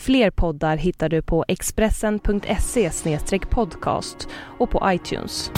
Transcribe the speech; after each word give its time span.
Fler 0.00 0.30
poddar 0.30 0.76
hittar 0.76 1.08
du 1.08 1.22
på 1.22 1.44
expressen.se 1.48 2.90
podcast 3.50 4.28
och 4.58 4.70
på 4.70 4.82
iTunes. 4.86 5.50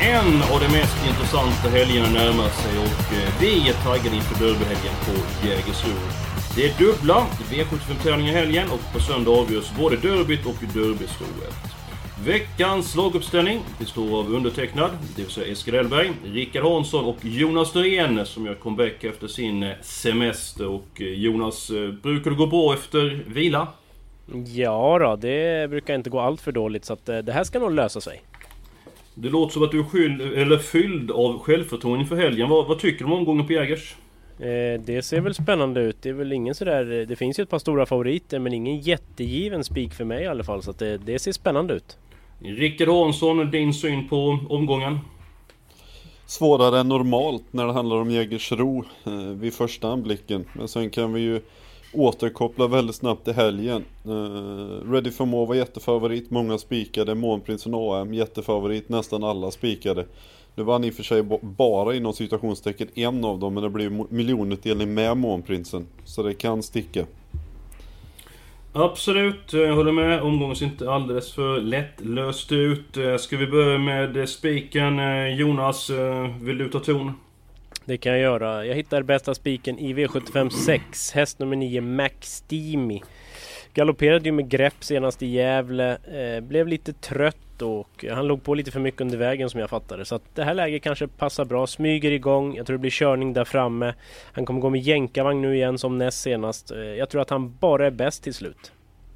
En 0.00 0.42
av 0.42 0.60
de 0.60 0.78
mest 0.78 1.06
intressanta 1.08 1.68
helgerna 1.68 2.08
närmar 2.08 2.48
sig 2.48 2.78
och 2.78 3.12
eh, 3.12 3.40
vi 3.40 3.68
är 3.68 3.72
taggade 3.72 4.16
inför 4.16 4.44
derbyhelgen 4.44 4.94
på 5.04 5.46
Jägersro. 5.46 5.92
Det 6.56 6.66
är 6.66 6.78
dubbla 6.78 7.26
V75-tävlingar 7.50 8.32
i 8.32 8.34
helgen 8.34 8.68
och 8.70 8.92
på 8.92 9.00
söndag 9.00 9.30
avgörs 9.30 9.72
både 9.78 9.96
derbyt 9.96 10.46
och 10.46 10.56
derbystoet. 10.74 11.65
Veckans 12.24 12.96
laguppställning 12.96 13.60
består 13.78 14.18
av 14.18 14.34
undertecknad, 14.34 14.90
det 15.16 15.22
vill 15.22 15.30
säga 15.30 15.52
Eskil 15.52 15.74
Elberg, 15.74 16.12
Rickard 16.24 16.64
Hansson 16.64 17.04
och 17.04 17.16
Jonas 17.22 17.74
Norén 17.74 18.26
som 18.26 18.46
gör 18.46 18.54
comeback 18.54 19.04
efter 19.04 19.26
sin 19.28 19.62
eh, 19.62 19.72
semester. 19.82 20.66
Och 20.66 21.00
eh, 21.00 21.06
Jonas, 21.06 21.70
brukar 22.02 22.30
det 22.30 22.36
gå 22.36 22.46
bra 22.46 22.74
efter 22.74 23.24
vila? 23.26 23.68
Ja 24.54 24.98
då, 24.98 25.16
det 25.16 25.70
brukar 25.70 25.94
inte 25.94 26.10
gå 26.10 26.20
allt 26.20 26.40
för 26.40 26.52
dåligt 26.52 26.84
så 26.84 26.92
att 26.92 27.06
det 27.06 27.32
här 27.32 27.44
ska 27.44 27.58
nog 27.58 27.72
lösa 27.72 28.00
sig. 28.00 28.22
Det 29.14 29.28
låter 29.28 29.52
som 29.52 29.62
att 29.62 29.70
du 29.70 29.80
är 29.80 29.84
skyld, 29.84 30.20
eller 30.20 30.58
fylld 30.58 31.10
av 31.10 31.38
självförtroende 31.38 32.02
inför 32.02 32.16
helgen. 32.16 32.48
Vad, 32.48 32.66
vad 32.66 32.78
tycker 32.78 32.98
du 32.98 33.04
om 33.04 33.12
omgången 33.12 33.46
på 33.46 33.52
Jägers? 33.52 33.96
Eh, 34.38 34.80
det 34.80 35.04
ser 35.04 35.20
väl 35.20 35.34
spännande 35.34 35.80
ut. 35.80 35.96
Det 36.02 36.08
är 36.08 36.12
väl 36.12 36.32
ingen 36.32 36.54
sådär... 36.54 37.06
Det 37.08 37.16
finns 37.16 37.38
ju 37.38 37.42
ett 37.42 37.50
par 37.50 37.58
stora 37.58 37.86
favoriter 37.86 38.38
men 38.38 38.52
ingen 38.52 38.80
jättegiven 38.80 39.64
spik 39.64 39.94
för 39.94 40.04
mig 40.04 40.24
i 40.24 40.26
alla 40.26 40.44
fall. 40.44 40.62
Så 40.62 40.72
det, 40.72 40.98
det, 40.98 41.18
ser 41.18 41.32
spännande 41.32 41.74
ut. 41.74 41.98
Rickard 42.38 42.88
Hansson, 42.88 43.50
din 43.50 43.74
syn 43.74 44.08
på 44.08 44.38
omgången? 44.48 44.98
Svårare 46.26 46.80
än 46.80 46.88
normalt 46.88 47.44
när 47.50 47.66
det 47.66 47.72
handlar 47.72 47.96
om 47.96 48.10
Jägersro 48.10 48.84
eh, 49.04 49.12
vid 49.12 49.54
första 49.54 49.88
anblicken. 49.88 50.44
Men 50.52 50.68
sen 50.68 50.90
kan 50.90 51.12
vi 51.12 51.20
ju 51.20 51.40
återkoppla 51.92 52.66
väldigt 52.66 52.96
snabbt 52.96 53.28
i 53.28 53.32
helgen. 53.32 53.84
Eh, 54.04 54.90
Ready 54.90 55.10
for 55.10 55.26
More 55.26 55.46
var 55.46 55.54
jättefavorit, 55.54 56.30
många 56.30 56.58
spikade. 56.58 57.14
Månprinsen 57.14 57.74
AM 57.74 58.14
jättefavorit, 58.14 58.88
nästan 58.88 59.24
alla 59.24 59.50
spikade. 59.50 60.06
Nu 60.54 60.62
vann 60.62 60.84
i 60.84 60.90
och 60.90 60.94
för 60.94 61.02
sig 61.02 61.22
bara 61.40 61.94
inom 61.94 62.12
situationstecken 62.12 62.88
en 62.94 63.24
av 63.24 63.38
dem, 63.38 63.54
men 63.54 63.62
det 63.62 63.70
blev 63.70 64.06
miljonutdelning 64.10 64.94
med 64.94 65.16
Månprinsen. 65.16 65.86
Så 66.04 66.22
det 66.22 66.34
kan 66.34 66.62
sticka. 66.62 67.06
Absolut, 68.78 69.52
jag 69.52 69.74
håller 69.74 69.92
med. 69.92 70.22
Omgången 70.22 70.56
ser 70.56 70.66
inte 70.66 70.90
alldeles 70.90 71.32
för 71.32 71.60
lättlöst 71.60 72.52
ut. 72.52 72.96
Eh, 72.96 73.16
ska 73.16 73.36
vi 73.36 73.46
börja 73.46 73.78
med 73.78 74.16
eh, 74.16 74.24
spiken? 74.24 74.98
Eh, 74.98 75.34
Jonas, 75.34 75.90
vill 76.40 76.58
du 76.58 76.68
ta 76.68 76.80
ton? 76.80 77.12
Det 77.84 77.96
kan 77.96 78.12
jag 78.12 78.20
göra. 78.20 78.66
Jag 78.66 78.74
hittar 78.74 79.02
bästa 79.02 79.34
spiken 79.34 79.78
i 79.78 79.94
V75 79.94 80.50
6. 80.50 81.12
Häst 81.12 81.38
nummer 81.38 81.56
9, 81.56 81.80
Max 81.80 82.36
Steamy. 82.36 83.00
Galopperade 83.74 84.24
ju 84.24 84.32
med 84.32 84.48
grepp 84.48 84.84
senast 84.84 85.22
i 85.22 85.26
Gävle. 85.26 85.92
Eh, 85.92 86.40
blev 86.40 86.68
lite 86.68 86.92
trött 86.92 87.45
och 87.62 88.04
han 88.10 88.26
låg 88.26 88.42
på 88.42 88.54
lite 88.54 88.70
för 88.70 88.80
mycket 88.80 89.00
under 89.00 89.18
vägen 89.18 89.50
som 89.50 89.60
jag 89.60 89.70
fattade. 89.70 90.04
Så 90.04 90.14
att 90.14 90.34
det 90.34 90.44
här 90.44 90.54
läget 90.54 90.82
kanske 90.82 91.06
passar 91.06 91.44
bra. 91.44 91.66
Smyger 91.66 92.10
igång. 92.10 92.56
Jag 92.56 92.66
tror 92.66 92.74
det 92.74 92.80
blir 92.80 92.90
körning 92.90 93.32
där 93.32 93.44
framme. 93.44 93.94
Han 94.32 94.46
kommer 94.46 94.60
gå 94.60 94.70
med 94.70 94.80
jänkarvagn 94.80 95.42
nu 95.42 95.54
igen 95.56 95.78
som 95.78 95.98
näst 95.98 96.20
senast. 96.20 96.70
Eh, 96.70 96.78
jag 96.78 97.10
tror 97.10 97.22
att 97.22 97.30
han 97.30 97.56
bara 97.60 97.86
är 97.86 97.90
bäst 97.90 98.22
till 98.22 98.34
slut. 98.34 98.72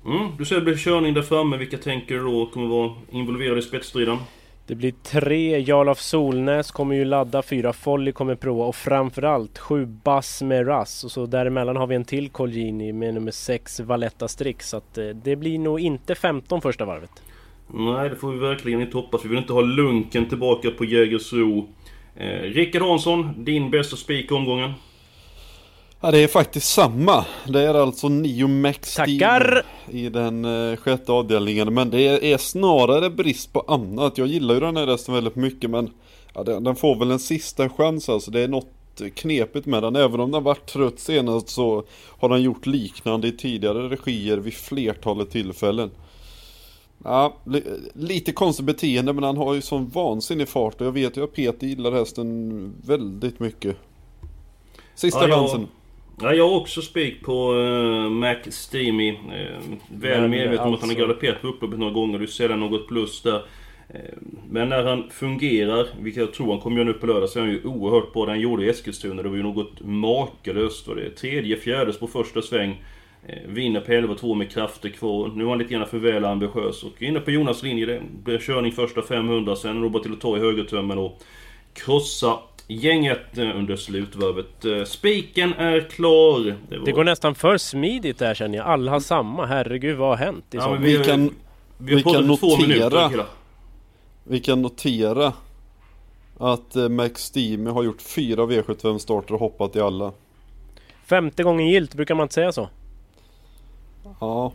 Mm, 0.06 0.36
du 0.38 0.44
säger 0.44 0.60
det 0.60 0.64
blir 0.64 0.76
körning 0.76 1.14
där 1.14 1.22
framme. 1.22 1.56
Vilka 1.56 1.78
tänker 1.78 2.14
du 2.14 2.20
då 2.20 2.46
kommer 2.46 2.66
vara 2.66 2.92
involverade 3.10 3.58
i 3.58 3.62
spetsstriden? 3.62 4.18
Det 4.70 4.76
blir 4.76 4.94
tre. 5.02 5.58
Jarl 5.60 5.94
Solnäs 5.94 6.70
kommer 6.70 6.94
ju 6.94 7.04
ladda, 7.04 7.42
fyra 7.42 7.72
Folly 7.72 8.12
kommer 8.12 8.34
prova 8.34 8.64
och 8.64 8.76
framförallt 8.76 9.58
sju 9.58 9.86
Bass 9.86 10.42
med 10.42 10.66
Russ. 10.66 11.04
Och 11.04 11.10
så 11.10 11.26
däremellan 11.26 11.76
har 11.76 11.86
vi 11.86 11.94
en 11.94 12.04
till 12.04 12.30
Colgjini 12.30 12.92
med 12.92 13.14
nummer 13.14 13.30
sex 13.30 13.80
Valletta 13.80 14.28
Strix. 14.28 14.68
Så 14.68 14.76
att 14.76 14.98
eh, 14.98 15.08
det 15.08 15.36
blir 15.36 15.58
nog 15.58 15.80
inte 15.80 16.14
15 16.14 16.60
första 16.60 16.84
varvet. 16.84 17.22
Nej, 17.74 18.10
det 18.10 18.16
får 18.16 18.32
vi 18.32 18.38
verkligen 18.38 18.80
inte 18.80 18.96
hoppas. 18.96 19.24
Vi 19.24 19.28
vill 19.28 19.38
inte 19.38 19.52
ha 19.52 19.60
lunken 19.60 20.28
tillbaka 20.28 20.70
på 20.70 20.84
Jägersro. 20.84 21.68
Eh, 22.16 22.42
Rickard 22.42 22.82
Hansson, 22.82 23.44
din 23.44 23.70
bästa 23.70 23.96
spik 23.96 24.32
omgången? 24.32 24.72
Ja, 26.00 26.10
det 26.10 26.18
är 26.18 26.28
faktiskt 26.28 26.68
samma. 26.68 27.24
Det 27.48 27.60
är 27.60 27.74
alltså 27.74 28.08
Nio 28.08 28.46
Max 28.46 28.94
Tackar! 28.94 29.62
i 29.90 30.08
den 30.08 30.44
eh, 30.44 30.76
sjätte 30.76 31.12
avdelningen. 31.12 31.74
Men 31.74 31.90
det 31.90 32.32
är 32.32 32.38
snarare 32.38 33.10
brist 33.10 33.52
på 33.52 33.60
annat. 33.60 34.18
Jag 34.18 34.26
gillar 34.26 34.54
ju 34.54 34.60
den 34.60 34.76
här 34.76 34.86
resten 34.86 35.14
väldigt 35.14 35.36
mycket 35.36 35.70
men 35.70 35.90
ja, 36.34 36.42
den, 36.42 36.64
den, 36.64 36.76
får 36.76 36.98
väl 36.98 37.10
en 37.10 37.18
sista 37.18 37.68
chans 37.68 38.08
alltså. 38.08 38.30
Det 38.30 38.40
är 38.40 38.48
något 38.48 38.72
knepigt 39.14 39.66
med 39.66 39.82
den. 39.82 39.96
Även 39.96 40.20
om 40.20 40.30
den 40.30 40.42
varit 40.42 40.66
trött 40.66 40.98
senast 40.98 41.48
så 41.48 41.84
har 42.18 42.28
den 42.28 42.42
gjort 42.42 42.66
liknande 42.66 43.28
i 43.28 43.32
tidigare 43.32 43.88
regier 43.88 44.36
vid 44.36 44.54
flertalet 44.54 45.30
tillfällen. 45.30 45.90
Ja, 47.04 47.36
li 47.46 47.62
lite 47.94 48.32
konstigt 48.32 48.66
beteende 48.66 49.12
men 49.12 49.24
han 49.24 49.36
har 49.36 49.54
ju 49.54 49.60
sån 49.60 49.88
vansinnig 49.88 50.48
fart 50.48 50.80
och 50.80 50.86
jag 50.86 50.92
vet 50.92 51.16
ju 51.16 51.24
att 51.24 51.34
Peter 51.34 51.66
gillar 51.66 51.92
hästen 51.92 52.72
väldigt 52.86 53.40
mycket. 53.40 53.76
Sista 54.94 55.28
ja, 55.28 55.36
chansen. 55.36 55.66
Ja, 56.22 56.34
jag 56.34 56.48
har 56.48 56.56
också 56.56 56.82
spik 56.82 57.22
på 57.22 57.54
uh, 57.54 58.10
Mac 58.10 58.36
Steamy. 58.48 59.12
Uh, 59.12 59.16
väl 59.88 60.28
medveten 60.28 60.66
om 60.66 60.74
att 60.74 60.80
han 60.80 60.90
har 60.90 60.96
alltså- 60.96 60.98
galopperat 60.98 61.42
på 61.42 61.48
upploppet 61.48 61.78
några 61.78 61.92
gånger. 61.92 62.18
Du 62.18 62.26
ser 62.26 62.48
något 62.48 62.88
plus 62.88 63.22
där. 63.22 63.36
Uh, 63.36 64.00
men 64.50 64.68
när 64.68 64.84
han 64.84 65.10
fungerar, 65.10 65.86
vilket 66.00 66.20
jag 66.20 66.32
tror 66.32 66.50
han 66.50 66.60
kommer 66.60 66.76
göra 66.76 66.88
nu 66.88 66.92
på 66.92 67.06
lördag, 67.06 67.28
så 67.28 67.38
är 67.38 67.42
han 67.42 67.52
ju 67.52 67.64
oerhört 67.64 68.12
bra. 68.12 68.24
Det 68.26 68.32
han 68.32 68.40
gjorde 68.40 68.64
i 68.64 68.68
Eskilstuna, 68.68 69.22
det 69.22 69.28
var 69.28 69.36
ju 69.36 69.42
något 69.42 69.80
makalöst. 69.80 70.88
Var 70.88 70.94
det 70.94 71.10
tredje, 71.10 71.56
fjärdes 71.56 71.98
på 71.98 72.06
första 72.06 72.42
sväng. 72.42 72.84
Vinner 73.46 73.80
på 73.80 73.92
11-2 73.92 74.34
med 74.34 74.50
krafter 74.50 74.88
kvar. 74.88 75.32
Nu 75.34 75.44
är 75.44 75.48
han 75.48 75.58
lite 75.58 75.74
grann 75.74 75.86
för 75.86 75.98
väl 75.98 76.24
ambitiös. 76.24 76.82
Och 76.82 77.02
inne 77.02 77.20
på 77.20 77.30
Jonas 77.30 77.62
linje, 77.62 77.86
det 77.86 78.02
blir 78.24 78.38
körning 78.38 78.72
första 78.72 79.02
500, 79.02 79.56
sen 79.56 79.92
bara 79.92 80.02
till 80.02 80.12
att 80.12 80.20
ta 80.20 80.36
i 80.36 80.40
högertömmen 80.40 80.98
och 80.98 81.18
krossa 81.72 82.38
gänget 82.66 83.38
eh, 83.38 83.56
under 83.56 83.76
slutvarvet. 83.76 84.64
Eh, 84.64 84.84
spiken 84.84 85.54
är 85.54 85.80
klar. 85.80 86.56
Det, 86.68 86.78
var... 86.78 86.86
det, 86.86 86.92
går 86.92 87.04
nästan 87.04 87.34
för 87.34 87.58
smidigt 87.58 88.18
där 88.18 88.34
känner 88.34 88.58
jag. 88.58 88.66
Alla 88.66 88.90
har 88.90 89.00
samma. 89.00 89.46
Herregud, 89.46 89.96
vad 89.96 90.08
har 90.08 90.16
hänt? 90.16 90.44
Ja, 90.50 90.72
vi, 90.72 90.96
vi, 90.96 91.04
kan, 91.04 91.34
vi, 91.78 91.94
vi 91.94 92.02
kan 92.02 92.26
notera... 92.26 93.10
Vi 94.24 94.40
kan 94.40 94.62
notera 94.62 95.32
att 96.38 96.76
eh, 96.76 96.88
Max 96.88 97.22
Steamy 97.22 97.70
har 97.70 97.82
gjort 97.82 98.02
fyra 98.02 98.46
V75 98.46 98.98
starter 98.98 99.34
och 99.34 99.40
hoppat 99.40 99.76
i 99.76 99.80
alla. 99.80 100.12
Femte 101.04 101.42
gången 101.42 101.68
gilt, 101.68 101.94
brukar 101.94 102.14
man 102.14 102.24
inte 102.24 102.34
säga 102.34 102.52
så? 102.52 102.68
Ja, 104.20 104.52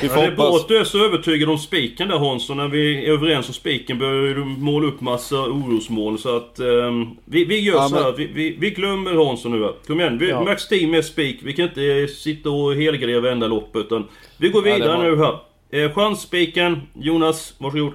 vi 0.00 0.08
får 0.08 0.18
ja, 0.18 0.22
det 0.22 0.32
är 0.32 0.36
bra 0.36 0.56
att 0.56 0.68
du 0.68 0.78
är 0.78 0.84
så 0.84 1.04
övertygad 1.04 1.50
om 1.50 1.58
spiken 1.58 2.08
där 2.08 2.18
Hansson. 2.18 2.56
När 2.56 2.68
vi 2.68 3.06
är 3.06 3.12
överens 3.12 3.48
om 3.48 3.54
spiken 3.54 3.98
börjar 3.98 4.34
du 4.34 4.44
måla 4.44 4.86
upp 4.86 5.00
massa 5.00 5.36
orosmoln. 5.36 6.18
Så 6.18 6.36
att 6.36 6.60
um, 6.60 7.16
vi, 7.24 7.44
vi 7.44 7.60
gör 7.60 7.74
ja, 7.74 7.88
så 7.88 8.02
här. 8.02 8.12
Vi, 8.12 8.26
vi, 8.26 8.56
vi, 8.58 8.70
glömmer 8.70 9.26
Hansson 9.26 9.60
nu. 9.60 9.74
Kom 9.86 10.00
igen. 10.00 10.18
Vi, 10.18 10.28
ja. 10.28 10.44
Max 10.44 10.68
Team 10.68 10.94
är 10.94 11.02
spik. 11.02 11.38
Vi 11.42 11.52
kan 11.52 11.64
inte 11.64 12.08
sitta 12.08 12.50
och 12.50 12.74
helgardera 12.74 13.20
varenda 13.20 13.46
lopp. 13.46 13.76
Utan 13.76 14.08
vi 14.36 14.48
går 14.48 14.62
vidare 14.62 14.90
ja, 14.90 14.96
var... 14.96 15.04
nu 15.04 15.16
här. 15.16 15.38
Eh, 15.84 15.92
chansspiken. 15.92 16.80
Jonas, 16.94 17.54
varsågod. 17.58 17.92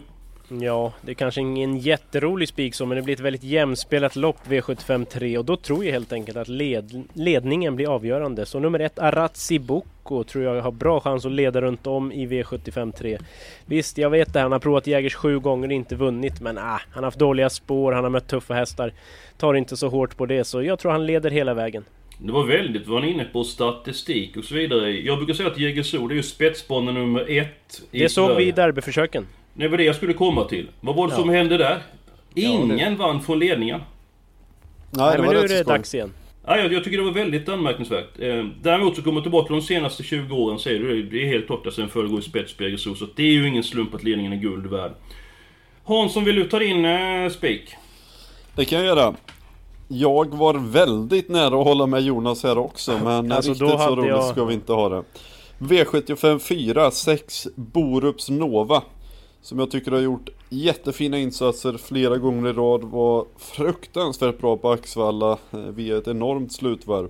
Ja, 0.49 0.93
det 1.01 1.11
är 1.11 1.15
kanske 1.15 1.41
ingen 1.41 1.77
jätterolig 1.77 2.47
spik 2.47 2.75
så, 2.75 2.85
men 2.85 2.95
det 2.95 3.01
blir 3.01 3.13
ett 3.13 3.19
väldigt 3.19 3.43
jämspelat 3.43 4.15
lopp 4.15 4.37
V75 4.47 5.05
3 5.05 5.37
och 5.37 5.45
då 5.45 5.57
tror 5.57 5.85
jag 5.85 5.91
helt 5.91 6.13
enkelt 6.13 6.37
att 6.37 6.47
led, 6.47 7.03
ledningen 7.13 7.75
blir 7.75 7.95
avgörande. 7.95 8.45
Så 8.45 8.59
nummer 8.59 8.79
ett 8.79 8.99
Arazzi 8.99 9.59
Bocco 9.59 10.23
tror 10.23 10.43
jag 10.43 10.61
har 10.61 10.71
bra 10.71 10.99
chans 10.99 11.25
att 11.25 11.31
leda 11.31 11.61
runt 11.61 11.87
om 11.87 12.11
i 12.11 12.27
V75 12.27 12.91
3. 12.91 13.17
Visst, 13.65 13.97
jag 13.97 14.09
vet 14.09 14.33
det, 14.33 14.39
han 14.39 14.51
har 14.51 14.59
provat 14.59 14.87
Jägers 14.87 15.15
sju 15.15 15.39
gånger 15.39 15.67
och 15.67 15.73
inte 15.73 15.95
vunnit, 15.95 16.41
men 16.41 16.57
ah, 16.57 16.61
han 16.61 16.79
har 16.93 17.03
haft 17.03 17.19
dåliga 17.19 17.49
spår, 17.49 17.91
han 17.91 18.03
har 18.03 18.11
mött 18.11 18.27
tuffa 18.27 18.53
hästar. 18.53 18.93
Tar 19.37 19.53
inte 19.53 19.77
så 19.77 19.89
hårt 19.89 20.17
på 20.17 20.25
det, 20.25 20.43
så 20.43 20.63
jag 20.63 20.79
tror 20.79 20.91
han 20.91 21.05
leder 21.05 21.31
hela 21.31 21.53
vägen. 21.53 21.85
Det 22.19 22.31
var 22.31 22.43
väldigt 22.43 22.87
vad 22.87 23.01
han 23.01 23.09
inne 23.09 23.23
på 23.23 23.43
statistik 23.43 24.37
och 24.37 24.43
så 24.43 24.55
vidare. 24.55 24.91
Jag 24.91 25.17
brukar 25.17 25.33
säga 25.33 25.49
att 25.49 25.57
Jägersro, 25.57 26.07
det 26.07 26.13
är 26.13 26.15
ju 26.15 26.23
spetsbanan 26.23 26.93
nummer 26.93 27.37
ett. 27.37 27.81
Det 27.91 28.09
såg 28.09 28.37
vi 28.37 28.47
i 28.47 28.51
derbyförsöken. 28.51 29.25
Det 29.57 29.67
var 29.67 29.77
det 29.77 29.83
jag 29.83 29.95
skulle 29.95 30.13
komma 30.13 30.43
till. 30.43 30.69
Vad 30.81 30.95
var 30.95 31.07
det 31.07 31.13
ja. 31.13 31.19
som 31.19 31.29
hände 31.29 31.57
där? 31.57 31.83
Ingen 32.33 32.79
ja, 32.79 32.89
det... 32.89 32.95
vann 32.95 33.21
från 33.21 33.39
ledningen. 33.39 33.81
Nej, 34.91 35.17
Nej 35.17 35.21
men 35.21 35.29
nu 35.29 35.39
är 35.39 35.47
det 35.47 35.63
dags 35.63 35.95
igen. 35.95 36.13
Ja, 36.45 36.57
jag, 36.57 36.73
jag 36.73 36.83
tycker 36.83 36.97
det 36.97 37.03
var 37.03 37.11
väldigt 37.11 37.49
anmärkningsvärt. 37.49 38.19
Eh, 38.19 38.45
däremot 38.61 38.95
så 38.95 39.01
kommer 39.01 39.21
tillbaka 39.21 39.53
de 39.53 39.61
senaste 39.61 40.03
20 40.03 40.35
åren, 40.35 40.59
säger 40.59 40.79
du 40.79 41.03
det, 41.03 41.23
är 41.23 41.27
helt 41.27 41.47
klart 41.47 41.67
att 41.67 41.73
sen 41.73 41.89
föregår 41.89 42.19
i 42.19 42.21
spetsspegel 42.21 42.79
så 42.79 42.95
det 43.15 43.23
är 43.23 43.31
ju 43.31 43.47
ingen 43.47 43.63
slump 43.63 43.93
att 43.93 44.03
ledningen 44.03 44.33
är 44.33 44.37
guld 44.37 44.65
värd. 44.65 44.91
Hansson, 45.83 46.23
vill 46.23 46.35
du 46.35 46.43
ta 46.43 46.59
din 46.59 46.85
eh, 46.85 47.29
spik? 47.29 47.75
Det 48.55 48.65
kan 48.65 48.77
jag 48.77 48.87
göra. 48.87 49.15
Jag 49.87 50.35
var 50.35 50.53
väldigt 50.53 51.29
nära 51.29 51.59
att 51.59 51.67
hålla 51.67 51.85
med 51.85 52.01
Jonas 52.01 52.43
här 52.43 52.57
också, 52.57 52.99
men 53.03 53.31
alltså, 53.31 53.51
riktigt 53.51 53.69
så 53.69 53.95
roligt 53.95 54.09
jag... 54.09 54.23
ska 54.23 54.45
vi 54.45 54.53
inte 54.53 54.73
ha 54.73 54.89
det. 54.89 55.03
V75 55.59 56.39
4, 56.39 56.91
6 56.91 57.47
Borups 57.55 58.29
Nova. 58.29 58.83
Som 59.47 59.59
jag 59.59 59.71
tycker 59.71 59.91
har 59.91 59.99
gjort 59.99 60.29
jättefina 60.49 61.17
insatser 61.17 61.77
flera 61.77 62.17
gånger 62.17 62.49
i 62.49 62.53
rad. 62.53 62.83
Var 62.83 63.25
fruktansvärt 63.37 64.39
bra 64.39 64.57
på 64.57 64.71
Axvalla 64.71 65.37
eh, 65.51 65.59
via 65.59 65.97
ett 65.97 66.07
enormt 66.07 66.51
slutvarv. 66.51 67.09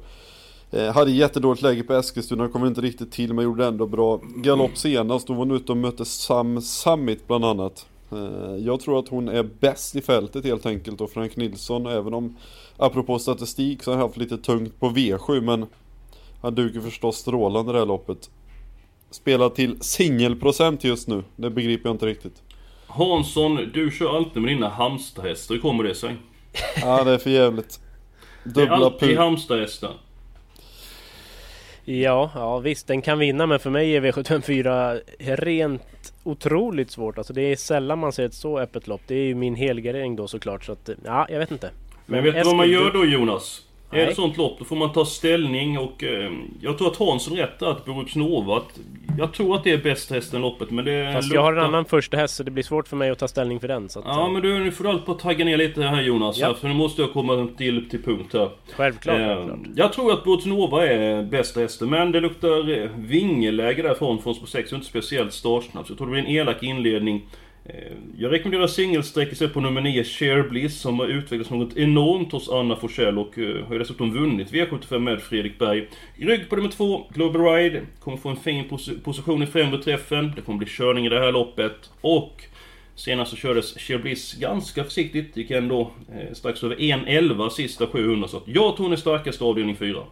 Eh, 0.71 0.93
hade 0.93 1.11
jättedåligt 1.11 1.61
läge 1.61 1.83
på 1.83 1.93
Eskilstuna, 1.93 2.47
kom 2.47 2.65
inte 2.65 2.81
riktigt 2.81 3.11
till 3.11 3.33
men 3.33 3.45
gjorde 3.45 3.65
ändå 3.65 3.87
bra. 3.87 4.21
Galopp 4.35 4.77
senast, 4.77 5.27
då 5.27 5.33
var 5.33 5.39
hon 5.39 5.51
ute 5.51 5.71
och 5.71 5.77
mötte 5.77 6.05
Sam 6.05 6.61
Summit 6.61 7.27
bland 7.27 7.45
annat. 7.45 7.85
Eh, 8.11 8.55
jag 8.65 8.79
tror 8.79 8.99
att 8.99 9.07
hon 9.07 9.27
är 9.27 9.43
bäst 9.59 9.95
i 9.95 10.01
fältet 10.01 10.45
helt 10.45 10.65
enkelt 10.65 11.01
och 11.01 11.11
Frank 11.11 11.35
Nilsson, 11.35 11.85
även 11.85 12.13
om 12.13 12.35
apropå 12.77 13.19
statistik 13.19 13.83
så 13.83 13.91
har 13.91 13.97
han 13.97 14.07
haft 14.07 14.17
lite 14.17 14.37
tungt 14.37 14.79
på 14.79 14.89
V7 14.89 15.41
men 15.41 15.65
han 16.41 16.55
duger 16.55 16.81
förstås 16.81 17.17
strålande 17.17 17.71
det 17.71 17.79
här 17.79 17.85
loppet. 17.85 18.29
Spelar 19.09 19.49
till 19.49 19.81
singelprocent 19.81 20.83
just 20.83 21.07
nu, 21.07 21.23
det 21.35 21.49
begriper 21.49 21.89
jag 21.89 21.93
inte 21.93 22.05
riktigt. 22.05 22.41
Hansson, 22.87 23.69
du 23.73 23.91
kör 23.91 24.17
alltid 24.17 24.41
med 24.41 24.51
dina 24.51 24.69
hamsterhästar, 24.69 25.55
hur 25.55 25.61
kommer 25.61 25.83
det 25.83 25.95
sig? 25.95 26.15
Ja 26.81 27.03
det 27.03 27.11
är 27.11 27.17
för 27.17 27.29
jävligt. 27.29 27.79
Dubbla 28.43 28.65
det 28.65 28.71
är 28.71 28.85
alltid 28.85 29.17
hamsterhästar. 29.17 29.93
Ja, 31.85 32.31
ja 32.35 32.59
visst 32.59 32.87
den 32.87 33.01
kan 33.01 33.19
vinna 33.19 33.45
men 33.45 33.59
för 33.59 33.69
mig 33.69 33.95
är 33.95 34.01
V754 34.01 35.01
rent 35.19 36.13
otroligt 36.23 36.91
svårt. 36.91 37.17
Alltså 37.17 37.33
det 37.33 37.41
är 37.41 37.55
sällan 37.55 37.99
man 37.99 38.13
ser 38.13 38.25
ett 38.25 38.33
så 38.33 38.59
öppet 38.59 38.87
lopp. 38.87 39.01
Det 39.07 39.15
är 39.15 39.23
ju 39.23 39.35
min 39.35 39.55
helgardering 39.55 40.15
då 40.15 40.27
såklart. 40.27 40.65
Så 40.65 40.71
att, 40.71 40.89
ja, 41.05 41.27
jag 41.29 41.39
vet 41.39 41.51
inte. 41.51 41.71
Men, 42.05 42.23
men 42.23 42.33
vet 42.33 42.43
du 42.43 42.49
vad 42.49 42.55
man 42.55 42.69
gör 42.69 42.91
då 42.91 43.05
Jonas? 43.05 43.66
Nej. 43.89 44.01
Är 44.01 44.05
det 44.05 44.11
ett 44.11 44.15
sånt 44.15 44.37
lopp, 44.37 44.59
då 44.59 44.65
får 44.65 44.75
man 44.75 44.93
ta 44.93 45.05
ställning 45.05 45.77
och 45.79 46.03
eh, 46.03 46.31
jag 46.61 46.77
tror 46.77 46.87
att 46.87 46.97
Hansson 46.97 47.37
rätt 47.37 47.61
att 47.61 47.85
Borups 47.85 48.15
Nova, 48.15 48.57
att 48.57 48.79
jag 49.17 49.33
tror 49.33 49.55
att 49.55 49.63
det 49.63 49.71
är 49.71 49.77
bästa 49.77 50.15
hästen 50.15 50.41
loppet 50.41 50.71
men 50.71 50.85
det 50.85 51.13
Fast 51.13 51.33
jag 51.33 51.41
har 51.41 51.53
en 51.53 51.59
annan 51.59 51.85
första 51.85 52.17
häst 52.17 52.35
så 52.35 52.43
det 52.43 52.51
blir 52.51 52.63
svårt 52.63 52.87
för 52.87 52.95
mig 52.95 53.09
att 53.09 53.19
ta 53.19 53.27
ställning 53.27 53.59
för 53.59 53.67
den 53.67 53.89
så 53.89 53.99
att, 53.99 54.05
Ja 54.05 54.29
men 54.29 54.41
du, 54.41 54.59
nu 54.59 54.71
får 54.71 54.83
du 54.83 54.89
allt 54.89 55.05
på 55.05 55.11
att 55.11 55.19
tagga 55.19 55.45
ner 55.45 55.57
lite 55.57 55.83
här 55.83 56.01
Jonas, 56.01 56.37
ja. 56.37 56.53
för 56.53 56.67
nu 56.67 56.73
måste 56.73 57.01
jag 57.01 57.13
komma 57.13 57.47
till, 57.57 57.89
till 57.89 58.03
punkt 58.03 58.33
här. 58.33 58.49
Självklart, 58.75 59.19
eh, 59.19 59.25
självklart. 59.25 59.59
Jag 59.75 59.93
tror 59.93 60.13
att 60.13 60.23
Borups 60.23 60.45
Nova 60.45 60.87
är 60.87 61.23
bästa 61.23 61.59
hästen 61.59 61.89
men 61.89 62.11
det 62.11 62.19
luktar 62.19 62.77
eh, 62.77 62.89
vingeläge 62.97 63.81
därifrån 63.81 64.21
från 64.21 64.35
spår 64.35 64.47
6 64.47 64.71
och 64.71 64.75
inte 64.75 64.87
speciellt 64.87 65.33
startsnabb. 65.33 65.85
Så 65.85 65.91
jag 65.91 65.97
tror 65.97 66.07
det 66.07 66.11
blir 66.11 66.21
en 66.21 66.29
elak 66.29 66.63
inledning. 66.63 67.21
Eh, 67.69 67.93
jag 68.17 68.31
rekommenderar 68.31 68.67
singelstrecket 68.67 69.53
på 69.53 69.61
nummer 69.61 69.81
9, 69.81 70.03
Share 70.03 70.43
Bliss, 70.43 70.79
som 70.79 70.99
har 70.99 71.07
utvecklats 71.07 71.49
något 71.49 71.77
enormt 71.77 72.31
hos 72.31 72.49
Anna 72.49 72.75
Forsell 72.75 73.17
och 73.17 73.37
eh, 73.37 73.65
har 73.65 73.73
ju 73.73 73.79
dessutom 73.79 74.13
vunnit 74.13 74.51
V75 74.51 74.99
med 74.99 75.21
Fredrik 75.21 75.59
Berg. 75.59 75.87
I 76.15 76.25
rygg 76.25 76.49
på 76.49 76.55
nummer 76.55 76.69
2, 76.69 77.07
Global 77.13 77.41
Ride, 77.41 77.81
kommer 77.99 78.17
få 78.17 78.29
en 78.29 78.35
fin 78.35 78.69
pos 78.69 78.89
position 79.03 79.43
i 79.43 79.45
främre 79.45 79.83
träffen. 79.83 80.31
Det 80.35 80.41
kommer 80.41 80.57
bli 80.57 80.67
körning 80.67 81.05
i 81.05 81.09
det 81.09 81.19
här 81.19 81.31
loppet. 81.31 81.89
Och 82.01 82.43
senast 82.95 83.31
så 83.31 83.37
kördes 83.37 83.77
Share 83.77 83.99
Bliss 83.99 84.33
ganska 84.33 84.83
försiktigt, 84.83 85.37
gick 85.37 85.51
ändå 85.51 85.91
eh, 86.13 86.33
strax 86.33 86.63
över 86.63 86.75
1.11 86.75 87.49
sista 87.49 87.87
700, 87.87 88.27
så 88.27 88.37
att 88.37 88.47
jag 88.47 88.75
tror 88.75 88.85
hon 88.85 88.93
är 88.93 88.97
starkast 88.97 89.41
avdelning 89.41 89.75
4. 89.75 90.03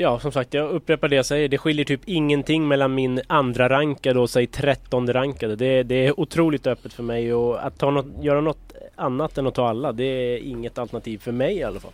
Ja, 0.00 0.20
som 0.20 0.32
sagt, 0.32 0.54
jag 0.54 0.70
upprepar 0.70 1.08
det 1.08 1.16
jag 1.16 1.26
säger. 1.26 1.48
Det 1.48 1.58
skiljer 1.58 1.84
typ 1.84 2.00
ingenting 2.04 2.68
mellan 2.68 2.94
min 2.94 3.20
andra 3.26 3.68
rankade 3.68 4.20
och 4.20 4.30
säg 4.30 4.46
trettonde 4.46 5.12
rankade. 5.12 5.56
Det, 5.56 5.82
det 5.82 6.06
är 6.06 6.20
otroligt 6.20 6.66
öppet 6.66 6.92
för 6.92 7.02
mig 7.02 7.34
och 7.34 7.66
att 7.66 7.78
ta 7.78 7.90
något, 7.90 8.06
göra 8.22 8.40
något 8.40 8.72
annat 8.96 9.38
än 9.38 9.46
att 9.46 9.54
ta 9.54 9.68
alla, 9.68 9.92
det 9.92 10.04
är 10.04 10.38
inget 10.38 10.78
alternativ 10.78 11.18
för 11.18 11.32
mig 11.32 11.56
i 11.56 11.62
alla 11.62 11.80
fall. 11.80 11.92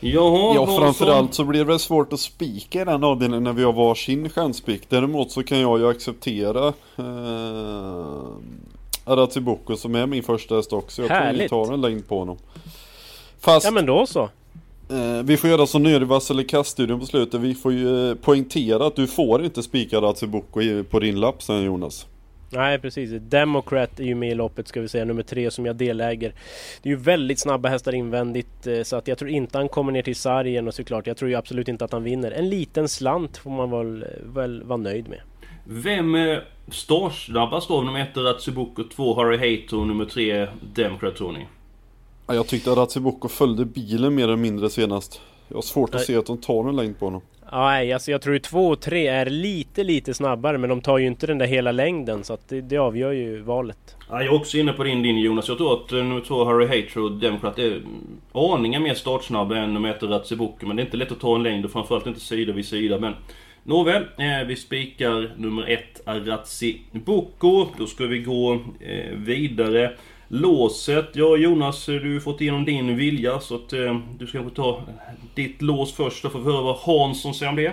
Jaha, 0.00 0.54
ja, 0.54 0.66
framförallt 0.78 1.34
så 1.34 1.44
blir 1.44 1.60
det 1.60 1.66
väl 1.66 1.78
svårt 1.78 2.12
att 2.12 2.20
spika 2.20 2.82
i 2.82 2.84
den 2.84 3.04
avdelningen 3.04 3.44
när 3.44 3.52
vi 3.52 3.64
har 3.64 3.72
varsin 3.72 4.30
chanspik. 4.30 4.82
Däremot 4.88 5.30
så 5.30 5.42
kan 5.42 5.60
jag 5.60 5.78
ju 5.78 5.88
acceptera 5.88 6.72
eh, 6.96 8.24
Aratsiboko 9.04 9.76
som 9.76 9.94
är 9.94 10.06
min 10.06 10.22
första 10.22 10.56
häst 10.56 10.72
också. 10.72 11.02
Jag 11.02 11.08
Härligt. 11.08 11.48
tror 11.48 11.60
vi 11.62 11.66
tar 11.66 11.74
en 11.74 11.80
längd 11.80 12.08
på 12.08 12.18
honom. 12.18 12.38
Fast, 13.40 13.64
ja 13.66 13.70
men 13.70 13.86
då 13.86 14.06
så. 14.06 14.28
Eh, 14.90 15.22
vi 15.24 15.36
får 15.36 15.50
göra 15.50 15.66
som 15.66 15.82
nu 15.82 15.90
i 15.90 15.98
Vasselikast-studion 15.98 17.00
på 17.00 17.06
slutet. 17.06 17.40
Vi 17.40 17.54
får 17.54 17.72
ju 17.72 18.10
eh, 18.10 18.14
poängtera 18.14 18.86
att 18.86 18.96
du 18.96 19.06
får 19.06 19.44
inte 19.44 19.62
spika 19.62 20.00
Ratsibuko 20.00 20.84
på 20.90 21.00
din 21.00 21.20
lapp 21.20 21.42
sen 21.42 21.62
Jonas. 21.62 22.06
Nej 22.52 22.78
precis, 22.78 23.10
Democrat 23.20 24.00
är 24.00 24.04
ju 24.04 24.14
med 24.14 24.30
i 24.30 24.34
loppet 24.34 24.68
ska 24.68 24.80
vi 24.80 24.88
säga, 24.88 25.04
nummer 25.04 25.22
tre 25.22 25.50
som 25.50 25.66
jag 25.66 25.76
deläger. 25.76 26.34
Det 26.82 26.88
är 26.88 26.90
ju 26.90 26.96
väldigt 26.96 27.38
snabba 27.38 27.68
hästar 27.68 27.94
invändigt 27.94 28.66
eh, 28.66 28.82
så 28.82 28.96
att 28.96 29.08
jag 29.08 29.18
tror 29.18 29.30
inte 29.30 29.58
han 29.58 29.68
kommer 29.68 29.92
ner 29.92 30.02
till 30.02 30.16
sargen 30.16 30.68
och 30.68 30.74
såklart 30.74 31.06
jag 31.06 31.16
tror 31.16 31.30
ju 31.30 31.36
absolut 31.36 31.68
inte 31.68 31.84
att 31.84 31.92
han 31.92 32.02
vinner. 32.02 32.30
En 32.30 32.50
liten 32.50 32.88
slant 32.88 33.36
får 33.36 33.50
man 33.50 33.70
väl, 33.70 34.04
väl 34.34 34.62
vara 34.62 34.76
nöjd 34.76 35.08
med. 35.08 35.20
Vem 35.64 36.16
står 36.68 37.10
snabbast 37.10 37.68
då? 37.68 37.82
Nummer 37.82 38.00
ett 38.00 38.16
Ratsibuko, 38.16 38.84
två 38.84 39.14
Harry 39.14 39.36
Hato, 39.36 39.84
nummer 39.84 40.04
tre 40.04 40.46
Democrat 40.74 41.16
tror 41.16 41.32
ni? 41.32 41.46
Jag 42.34 42.46
tyckte 42.46 42.72
att 42.72 42.78
Ratsibuko 42.78 43.28
följde 43.28 43.64
bilen 43.64 44.14
mer 44.14 44.24
eller 44.24 44.36
mindre 44.36 44.70
senast. 44.70 45.20
Jag 45.48 45.56
har 45.56 45.62
svårt 45.62 45.94
att 45.94 46.00
se 46.00 46.16
att 46.16 46.26
de 46.26 46.38
tar 46.38 46.68
en 46.68 46.76
längd 46.76 46.98
på 46.98 47.04
honom. 47.04 47.22
Nej, 47.52 47.92
alltså 47.92 48.10
jag 48.10 48.22
tror 48.22 48.34
ju 48.34 48.38
2 48.38 48.68
och 48.68 48.80
3 48.80 49.06
är 49.06 49.26
lite, 49.26 49.84
lite 49.84 50.14
snabbare 50.14 50.58
men 50.58 50.70
de 50.70 50.80
tar 50.80 50.98
ju 50.98 51.06
inte 51.06 51.26
den 51.26 51.38
där 51.38 51.46
hela 51.46 51.72
längden 51.72 52.24
så 52.24 52.32
att 52.32 52.48
det, 52.48 52.60
det 52.60 52.78
avgör 52.78 53.12
ju 53.12 53.40
valet. 53.40 53.96
Ja, 54.10 54.22
jag 54.22 54.34
är 54.34 54.40
också 54.40 54.58
inne 54.58 54.72
på 54.72 54.84
din 54.84 55.02
linje 55.02 55.24
Jonas. 55.24 55.48
Jag 55.48 55.58
tror 55.58 55.72
att 55.72 55.92
eh, 55.92 55.98
nummer 55.98 56.20
2 56.20 56.44
Harry 56.44 56.66
Hater 56.66 57.00
och 57.00 57.12
Democrat 57.12 57.58
är 57.58 57.82
aningen 58.32 58.82
mer 58.82 58.94
startsnabba 58.94 59.56
än 59.56 59.74
nummer 59.74 59.90
1 59.90 60.02
Ratsibuko. 60.02 60.66
Men 60.66 60.76
det 60.76 60.82
är 60.82 60.84
inte 60.84 60.96
lätt 60.96 61.12
att 61.12 61.20
ta 61.20 61.36
en 61.36 61.42
längd 61.42 61.64
och 61.64 61.70
framförallt 61.70 62.06
inte 62.06 62.20
sida 62.20 62.52
vid 62.52 62.66
sida. 62.66 62.98
Men 62.98 63.14
Nåväl, 63.62 64.02
eh, 64.02 64.46
vi 64.46 64.56
spikar 64.56 65.34
nummer 65.36 65.70
1 65.70 66.00
Aratsiboko. 66.04 67.66
Då 67.78 67.86
ska 67.86 68.06
vi 68.06 68.18
gå 68.18 68.52
eh, 68.80 69.14
vidare. 69.16 69.92
Låset, 70.32 71.10
ja 71.12 71.36
Jonas, 71.36 71.86
du 71.86 72.12
har 72.12 72.20
fått 72.20 72.40
igenom 72.40 72.64
din 72.64 72.96
vilja 72.96 73.40
så 73.40 73.54
att 73.54 73.72
eh, 73.72 74.00
du 74.18 74.26
ska 74.26 74.42
få 74.42 74.50
ta 74.50 74.82
ditt 75.34 75.62
lås 75.62 75.92
först 75.92 76.24
och 76.24 76.32
få 76.32 76.42
höra 76.42 76.62
vad 76.62 76.76
Hansson 76.76 77.34
säger 77.34 77.50
om 77.50 77.56
det. 77.56 77.72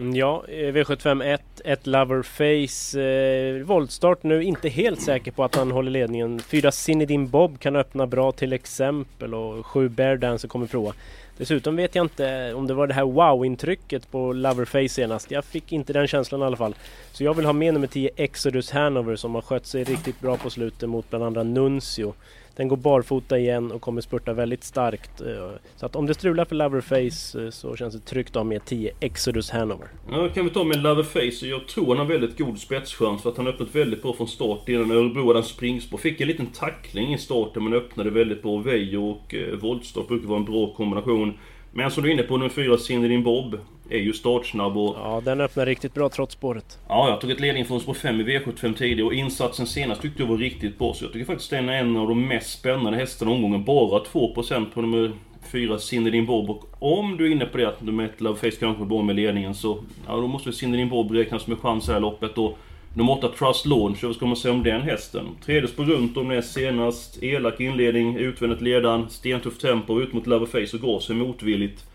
Mm, 0.00 0.16
ja, 0.16 0.44
eh, 0.48 0.72
V75 0.72 1.24
1, 1.24 1.42
ett 1.64 1.86
Loverface. 1.86 3.00
Eh, 3.00 3.62
voltstart 3.64 4.22
nu, 4.22 4.42
inte 4.42 4.68
helt 4.68 5.02
säker 5.02 5.32
på 5.32 5.44
att 5.44 5.54
han 5.54 5.70
håller 5.70 5.90
ledningen. 5.90 6.40
Fyra 6.40 6.72
Zinedine 6.72 7.26
Bob 7.26 7.58
kan 7.58 7.76
öppna 7.76 8.06
bra 8.06 8.32
till 8.32 8.52
exempel 8.52 9.34
och 9.34 9.66
sju 9.66 9.88
Bear 9.88 10.16
Dancer 10.16 10.48
kommer 10.48 10.66
prova. 10.66 10.92
Dessutom 11.36 11.76
vet 11.76 11.94
jag 11.94 12.04
inte 12.04 12.54
om 12.54 12.66
det 12.66 12.74
var 12.74 12.86
det 12.86 12.94
här 12.94 13.04
wow-intrycket 13.04 14.10
på 14.10 14.32
Loverface 14.32 14.88
senast. 14.88 15.30
Jag 15.30 15.44
fick 15.44 15.72
inte 15.72 15.92
den 15.92 16.06
känslan 16.06 16.40
i 16.42 16.44
alla 16.44 16.56
fall. 16.56 16.74
Så 17.12 17.24
jag 17.24 17.34
vill 17.34 17.46
ha 17.46 17.52
med 17.52 17.74
nummer 17.74 17.86
10 17.86 18.10
Exodus 18.16 18.70
Hanover 18.70 19.16
som 19.16 19.34
har 19.34 19.42
skött 19.42 19.66
sig 19.66 19.84
riktigt 19.84 20.20
bra 20.20 20.36
på 20.36 20.50
slutet 20.50 20.88
mot 20.88 21.10
bland 21.10 21.24
andra 21.24 21.42
Nuncio. 21.42 22.14
Den 22.60 22.68
går 22.68 22.76
barfota 22.76 23.38
igen 23.38 23.72
och 23.72 23.80
kommer 23.80 24.00
spurta 24.00 24.32
väldigt 24.32 24.64
starkt. 24.64 25.20
Eh, 25.20 25.50
så 25.76 25.86
att 25.86 25.96
om 25.96 26.06
det 26.06 26.14
strular 26.14 26.44
för 26.44 26.56
Loverface 26.56 27.44
eh, 27.44 27.50
så 27.50 27.76
känns 27.76 27.94
det 27.94 28.00
tryggt 28.00 28.30
att 28.30 28.34
ha 28.36 28.44
med 28.44 28.64
10 28.64 28.92
Exodus 29.00 29.50
Hanover. 29.50 29.88
Ja, 30.10 30.28
kan 30.28 30.44
vi 30.44 30.50
ta 30.50 30.64
med 30.64 30.82
Loverface. 30.82 31.46
Jag 31.46 31.68
tror 31.68 31.86
han 31.86 31.98
har 31.98 32.04
väldigt 32.04 32.38
god 32.38 32.58
spetschans 32.58 33.22
för 33.22 33.30
att 33.30 33.36
han 33.36 33.46
har 33.46 33.52
öppnat 33.52 33.74
väldigt 33.74 34.02
bra 34.02 34.12
från 34.12 34.28
start 34.28 34.68
innan 34.68 34.90
Örebro 34.90 35.26
hade 35.26 35.38
en 35.38 35.44
springspår. 35.44 35.98
Fick 35.98 36.20
en 36.20 36.28
liten 36.28 36.46
tackling 36.46 37.14
i 37.14 37.18
starten 37.18 37.64
men 37.64 37.72
öppnade 37.72 38.10
väldigt 38.10 38.42
bra. 38.42 38.56
Vejo 38.56 39.10
och 39.10 39.34
eh, 39.34 39.56
voltstart 39.56 40.08
brukar 40.08 40.28
vara 40.28 40.38
en 40.38 40.44
bra 40.44 40.74
kombination. 40.74 41.38
Men 41.72 41.90
som 41.90 42.02
du 42.02 42.08
är 42.08 42.12
inne 42.12 42.22
på, 42.22 42.36
nummer 42.36 42.50
4, 42.50 42.78
Cindy 42.78 43.18
Bob, 43.18 43.58
är 43.90 43.98
ju 43.98 44.12
startsnabb 44.12 44.76
och... 44.76 44.96
Ja, 44.98 45.22
den 45.24 45.40
öppnar 45.40 45.66
riktigt 45.66 45.94
bra 45.94 46.08
trots 46.08 46.34
spåret. 46.34 46.78
Ja, 46.88 47.08
jag 47.08 47.20
tog 47.20 47.30
ett 47.30 47.40
ledning 47.40 47.64
från 47.64 47.80
spår 47.80 47.94
5 47.94 48.20
i 48.20 48.24
V75 48.24 48.74
tidigare 48.74 49.02
och 49.02 49.14
insatsen 49.14 49.66
senast 49.66 50.02
tyckte 50.02 50.22
jag 50.22 50.28
var 50.28 50.36
riktigt 50.36 50.78
bra. 50.78 50.94
Så 50.94 51.04
jag 51.04 51.12
tycker 51.12 51.26
faktiskt 51.26 51.50
den 51.50 51.68
är 51.68 51.72
en 51.72 51.96
av 51.96 52.08
de 52.08 52.28
mest 52.28 52.58
spännande 52.58 52.98
hästarna 52.98 53.30
omgången. 53.30 53.64
Bara 53.64 54.02
2% 54.02 54.66
på 54.74 54.80
nummer 54.82 55.12
4, 55.52 55.78
Cindy 55.78 56.22
Bob. 56.22 56.50
Och 56.50 56.66
om 56.78 57.16
du 57.16 57.26
är 57.26 57.30
inne 57.30 57.46
på 57.46 57.58
det 57.58 57.68
att 57.68 57.82
nummer 57.82 58.04
1, 58.04 58.20
Loveface 58.20 58.56
kanske 58.60 58.84
bra 58.84 59.02
med 59.02 59.16
ledningen 59.16 59.54
så... 59.54 59.78
Ja, 60.06 60.16
då 60.16 60.26
måste 60.26 60.52
Cindy 60.52 60.84
Bob 60.84 61.10
räknas 61.10 61.46
med 61.46 61.58
chans 61.58 61.88
i 61.88 61.92
här 61.92 62.00
loppet. 62.00 62.38
Och 62.38 62.58
Nummer 62.94 63.12
8 63.12 63.28
Trust 63.28 63.66
Launch, 63.66 64.04
vad 64.04 64.16
ska 64.16 64.26
man 64.26 64.36
säga 64.36 64.54
om 64.54 64.62
den 64.62 64.82
hästen? 64.82 65.26
Tredje 65.44 65.68
spår 65.68 65.84
runt 65.84 66.16
om 66.16 66.28
det 66.28 66.42
senast. 66.42 67.22
Elak 67.22 67.60
inledning, 67.60 68.16
utvändigt 68.16 68.60
ledan, 68.60 69.10
stentuff 69.10 69.58
tempo, 69.58 70.00
ut 70.00 70.12
mot 70.12 70.26
Loverface 70.26 70.76
och 70.76 70.82
går 70.82 71.00
sig 71.00 71.16
motvilligt. 71.16 71.89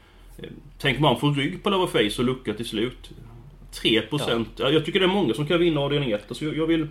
Tänk 0.78 1.00
man 1.00 1.20
får 1.20 1.34
rygg 1.34 1.64
på 1.64 1.70
Loverface 1.70 2.22
och 2.22 2.26
lucka 2.26 2.54
till 2.54 2.66
slut. 2.66 3.10
3% 3.82 4.46
ja. 4.58 4.70
jag 4.70 4.86
tycker 4.86 5.00
det 5.00 5.06
är 5.06 5.08
många 5.08 5.34
som 5.34 5.48
kan 5.48 5.60
vinna 5.60 5.82
avdelning 5.82 6.12
1. 6.12 6.22
Alltså 6.28 6.46
jag, 6.46 6.58
jag 6.58 6.68
vill 6.68 6.88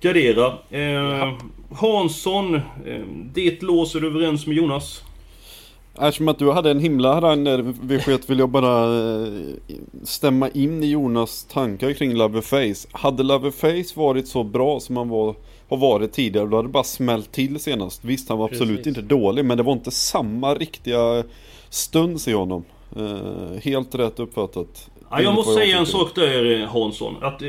Gardera. 0.00 0.58
Eh, 0.70 1.34
Hansson, 1.70 2.54
eh, 2.54 3.00
ditt 3.34 3.62
lås 3.62 3.94
är 3.94 4.00
du 4.00 4.06
överens 4.06 4.46
med 4.46 4.56
Jonas? 4.56 5.02
Eftersom 6.00 6.28
att 6.28 6.38
du 6.38 6.50
hade 6.50 6.70
en 6.70 6.80
himla 6.80 7.14
harang 7.14 7.44
där 7.44 7.58
V71 7.62 8.22
vill 8.26 8.38
jag 8.38 8.48
bara 8.48 8.84
eh, 8.84 9.32
stämma 10.04 10.48
in 10.48 10.82
i 10.82 10.90
Jonas 10.90 11.44
tankar 11.44 11.92
kring 11.92 12.14
Loverface. 12.14 12.88
Hade 12.92 13.22
Loverface 13.22 14.00
varit 14.00 14.28
så 14.28 14.44
bra 14.44 14.80
som 14.80 14.96
han 14.96 15.08
var, 15.08 15.34
har 15.68 15.76
varit 15.76 16.12
tidigare 16.12 16.46
då 16.46 16.56
hade 16.56 16.68
det 16.68 16.72
bara 16.72 16.84
smällt 16.84 17.32
till 17.32 17.60
senast. 17.60 18.04
Visst 18.04 18.28
han 18.28 18.38
var 18.38 18.44
absolut 18.44 18.76
Precis. 18.76 18.86
inte 18.86 19.14
dålig 19.14 19.44
men 19.44 19.56
det 19.56 19.62
var 19.62 19.72
inte 19.72 19.90
samma 19.90 20.54
riktiga 20.54 21.24
stuns 21.72 22.28
i 22.28 22.32
honom. 22.32 22.64
Eh, 22.96 23.60
helt 23.62 23.94
rätt 23.94 24.20
uppfattat. 24.20 24.88
Ja, 25.10 25.22
jag 25.22 25.34
måste 25.34 25.52
säga 25.54 25.78
en 25.78 25.86
sak 25.86 26.14
där 26.14 26.60
eh, 26.60 26.68
Hansson. 26.68 27.16
Att, 27.20 27.42
eh, 27.42 27.48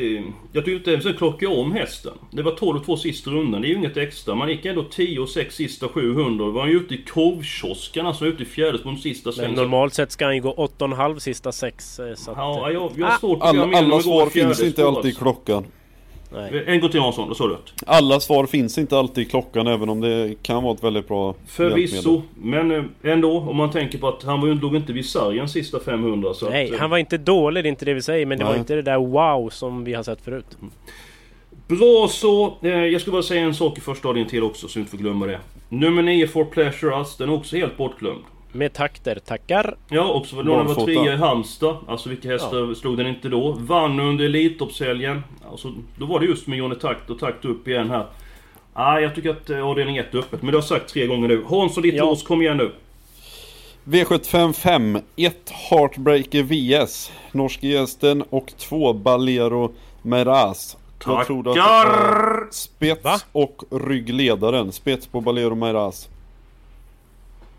jag 0.51 0.65
tyckte 0.65 0.71
inte 0.71 0.91
ens 0.91 1.05
att 1.05 1.17
klocka 1.17 1.49
om 1.49 1.71
hästen. 1.71 2.13
Det 2.31 2.43
var 2.43 2.51
12-2 2.51 2.95
sista 2.97 3.31
rundan. 3.31 3.61
Det 3.61 3.67
är 3.67 3.69
ju 3.69 3.75
inget 3.75 3.97
extra. 3.97 4.35
Man 4.35 4.49
gick 4.49 4.65
ändå 4.65 4.81
10-6 4.81 5.49
sista 5.49 5.87
700. 5.87 6.45
Då 6.45 6.51
var 6.51 6.61
han 6.61 6.69
ju 6.69 6.77
ute 6.77 6.93
i 6.93 6.97
korvkioskarna 6.97 8.13
som 8.13 8.27
var 8.27 8.33
ute 8.33 8.43
i 8.43 8.45
fjärde 8.45 8.77
på 8.77 8.83
de 8.89 8.97
sista 8.97 9.27
Men 9.29 9.33
svängen. 9.33 9.55
normalt 9.55 9.93
sett 9.93 10.11
ska 10.11 10.25
han 10.25 10.35
ju 10.35 10.41
gå 10.41 10.53
8,5 10.55 11.19
sista 11.19 11.51
sex. 11.51 11.99
eh, 11.99 12.15
Så 12.15 12.31
att, 12.31 12.37
Ja, 12.37 12.71
jag, 12.71 12.91
jag 12.97 13.19
svårt 13.19 13.37
att 13.43 13.49
Alla, 13.49 13.77
alla 13.77 13.99
svar 14.01 14.25
finns 14.29 14.63
inte 14.63 14.85
alltid 14.87 15.05
i 15.05 15.07
alltså. 15.07 15.21
klockan. 15.23 15.65
Nej. 16.33 16.63
En 16.67 16.79
gång 16.79 16.89
till 16.89 16.99
Hansson, 16.99 17.29
då 17.29 17.35
sa 17.35 17.47
du 17.47 17.53
rätt. 17.53 17.73
Alla 17.85 18.19
svar 18.19 18.45
finns 18.45 18.77
inte 18.77 18.97
alltid 18.97 19.27
i 19.27 19.29
klockan 19.29 19.67
även 19.67 19.89
om 19.89 20.01
det 20.01 20.35
kan 20.41 20.63
vara 20.63 20.73
ett 20.73 20.83
väldigt 20.83 21.07
bra 21.07 21.35
Förvisso, 21.47 22.21
men 22.35 22.71
eh, 22.71 22.83
ändå 23.03 23.37
om 23.37 23.55
man 23.55 23.71
tänker 23.71 23.97
på 23.97 24.07
att 24.07 24.23
han 24.23 24.41
var 24.41 24.47
ju, 24.47 24.53
låg 24.53 24.75
inte 24.75 24.93
vid 24.93 25.05
sargen 25.05 25.49
sista 25.49 25.79
500 25.79 26.33
så 26.33 26.49
nej, 26.49 26.65
att, 26.65 26.73
eh, 26.73 26.79
han 26.79 26.89
var 26.89 26.97
inte 26.97 27.17
dålig, 27.17 27.63
det 27.63 27.67
är 27.67 27.69
inte 27.69 27.85
det 27.85 27.93
vi 27.93 28.01
säger. 28.01 28.25
Men 28.25 28.39
det 28.39 28.45
var 28.45 28.55
inte 28.55 28.75
det 28.75 28.81
där 28.81 28.97
wow 28.97 29.49
som 29.49 29.83
vi 29.83 29.93
har 29.93 30.03
sett 30.03 30.21
förut. 30.21 30.57
Bra 31.67 32.07
så, 32.07 32.57
eh, 32.61 32.69
jag 32.69 33.01
ska 33.01 33.11
bara 33.11 33.23
säga 33.23 33.41
en 33.41 33.55
sak 33.55 33.77
i 33.77 33.81
första 33.81 34.07
avdelningen 34.07 34.29
till 34.29 34.43
också 34.43 34.67
så 34.67 34.79
vi 34.79 34.79
inte 34.79 34.91
får 34.91 34.97
glömma 34.97 35.25
det. 35.25 35.39
Nummer 35.69 36.01
9 36.01 36.27
For 36.27 36.45
Pleasure 36.45 36.95
Us, 36.95 37.17
den 37.17 37.29
är 37.29 37.33
också 37.33 37.55
helt 37.55 37.77
bortglömd. 37.77 38.23
Med 38.55 38.73
takter, 38.73 39.19
tackar. 39.25 39.75
Ja, 39.89 40.13
också 40.13 40.35
för 40.35 40.43
den 40.43 40.65
var 40.65 40.85
trea 40.85 41.13
i 41.13 41.17
Halmstad. 41.17 41.77
Alltså 41.87 42.09
vilka 42.09 42.29
hästar 42.29 42.73
slog 42.73 42.97
den 42.97 43.07
inte 43.07 43.29
då? 43.29 43.51
Vann 43.51 43.99
under 43.99 44.25
Elitloppshelgen. 44.25 45.23
Alltså, 45.51 45.73
då 45.97 46.05
var 46.05 46.19
det 46.19 46.25
just 46.25 46.47
med 46.47 46.57
Johnny 46.57 46.75
Takt 46.75 47.09
och 47.09 47.19
Takt 47.19 47.45
upp 47.45 47.67
igen 47.67 47.89
här. 47.89 48.05
Ah, 48.73 48.99
jag 48.99 49.15
tycker 49.15 49.29
att 49.29 49.49
eh, 49.49 49.67
avdelning 49.67 49.97
1 49.97 50.13
är 50.13 50.17
öppet, 50.17 50.41
men 50.41 50.51
det 50.51 50.57
har 50.57 50.61
jag 50.61 50.63
sagt 50.63 50.89
tre 50.93 51.07
gånger 51.07 51.27
nu. 51.27 51.43
Hansson, 51.49 51.83
ditt 51.83 51.93
Ja. 51.95 52.05
lås, 52.05 52.23
kom 52.23 52.41
igen 52.41 52.57
nu. 52.57 52.71
V75 53.85 54.53
5, 54.53 54.99
1 55.15 55.51
Heartbreaker 55.69 56.43
VS, 56.43 57.11
norske 57.31 57.67
gästen 57.67 58.21
och 58.29 58.53
2 58.57 58.93
Balero 58.93 59.71
Meraz. 60.01 60.77
Jag 61.05 61.25
tror 61.27 61.49
att 61.49 61.55
Tackar! 61.55 62.41
eh, 62.41 62.49
spets 62.51 63.03
Va? 63.03 63.19
och 63.31 63.63
ryggledaren, 63.71 64.71
spets 64.71 65.07
på 65.07 65.21
Balero 65.21 65.55
Meraz. 65.55 66.09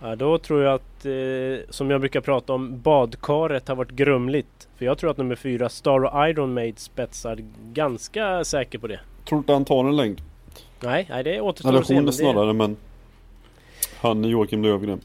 Ja, 0.06 0.16
då 0.16 0.38
tror 0.38 0.62
jag 0.62 0.74
att, 0.74 1.06
eh, 1.06 1.70
som 1.70 1.90
jag 1.90 2.00
brukar 2.00 2.20
prata 2.20 2.52
om, 2.52 2.80
badkaret 2.80 3.68
har 3.68 3.74
varit 3.76 3.90
grumligt. 3.90 4.68
För 4.78 4.84
jag 4.84 4.98
tror 4.98 5.10
att 5.10 5.16
nummer 5.16 5.34
fyra, 5.36 5.68
Star 5.68 6.04
och 6.04 6.28
Iron 6.28 6.54
Maid 6.54 6.78
spetsar 6.78 7.38
ganska 7.72 8.44
säker 8.44 8.78
på 8.78 8.86
det. 8.86 9.00
Tror 9.28 9.38
inte 9.38 9.52
han 9.52 9.64
tar 9.64 9.84
en 9.84 9.96
längd. 9.96 10.20
Nej, 10.80 11.06
nej 11.10 11.24
det 11.24 11.40
återstår 11.40 11.68
Eller 11.70 11.80
att 11.80 11.86
se. 11.86 11.94
hon 11.94 12.04
men 12.04 12.06
det- 12.06 12.12
snarare 12.12 12.52
men 12.52 12.76
Han 14.00 14.24
Joakim 14.24 14.62
Lövgren. 14.62 15.00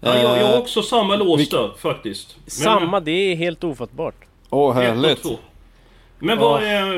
Ja, 0.00 0.16
jag, 0.18 0.38
jag 0.38 0.46
har 0.46 0.54
Eh, 0.54 0.58
också 0.60 0.82
samma 0.82 1.16
lås 1.16 1.40
vilk- 1.40 1.50
där 1.50 1.70
faktiskt. 1.78 2.36
Men- 2.44 2.50
Samma, 2.50 3.00
det 3.00 3.10
är 3.10 3.36
helt 3.36 3.64
ofattbart. 3.64 4.14
Åh 4.50 4.74
härligt. 4.74 5.26
Men 6.18 6.38
vad 6.38 6.62
är... 6.62 6.92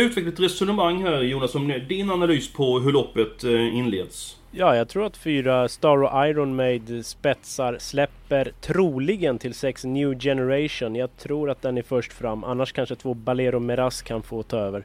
Utveckla 0.00 0.30
ett 0.32 0.40
resonemang 0.40 1.02
här 1.02 1.22
Jonas 1.22 1.54
om 1.54 1.80
din 1.88 2.10
analys 2.10 2.52
på 2.52 2.80
hur 2.80 2.92
loppet 2.92 3.44
eh, 3.44 3.76
inleds. 3.76 4.36
Ja, 4.50 4.76
jag 4.76 4.88
tror 4.88 5.06
att 5.06 5.16
fyra 5.16 5.68
Star 5.68 6.02
och 6.02 6.26
Iron 6.28 6.56
Maid 6.56 7.06
spetsar 7.06 7.76
släpper 7.80 8.52
troligen 8.60 9.38
till 9.38 9.54
sex 9.54 9.84
New 9.84 10.18
Generation. 10.20 10.94
Jag 10.94 11.16
tror 11.16 11.50
att 11.50 11.62
den 11.62 11.78
är 11.78 11.82
först 11.82 12.12
fram. 12.12 12.44
Annars 12.44 12.72
kanske 12.72 12.94
två 12.94 13.14
Balero 13.14 13.58
Meras 13.58 14.02
kan 14.02 14.22
få 14.22 14.42
ta 14.42 14.58
över. 14.58 14.84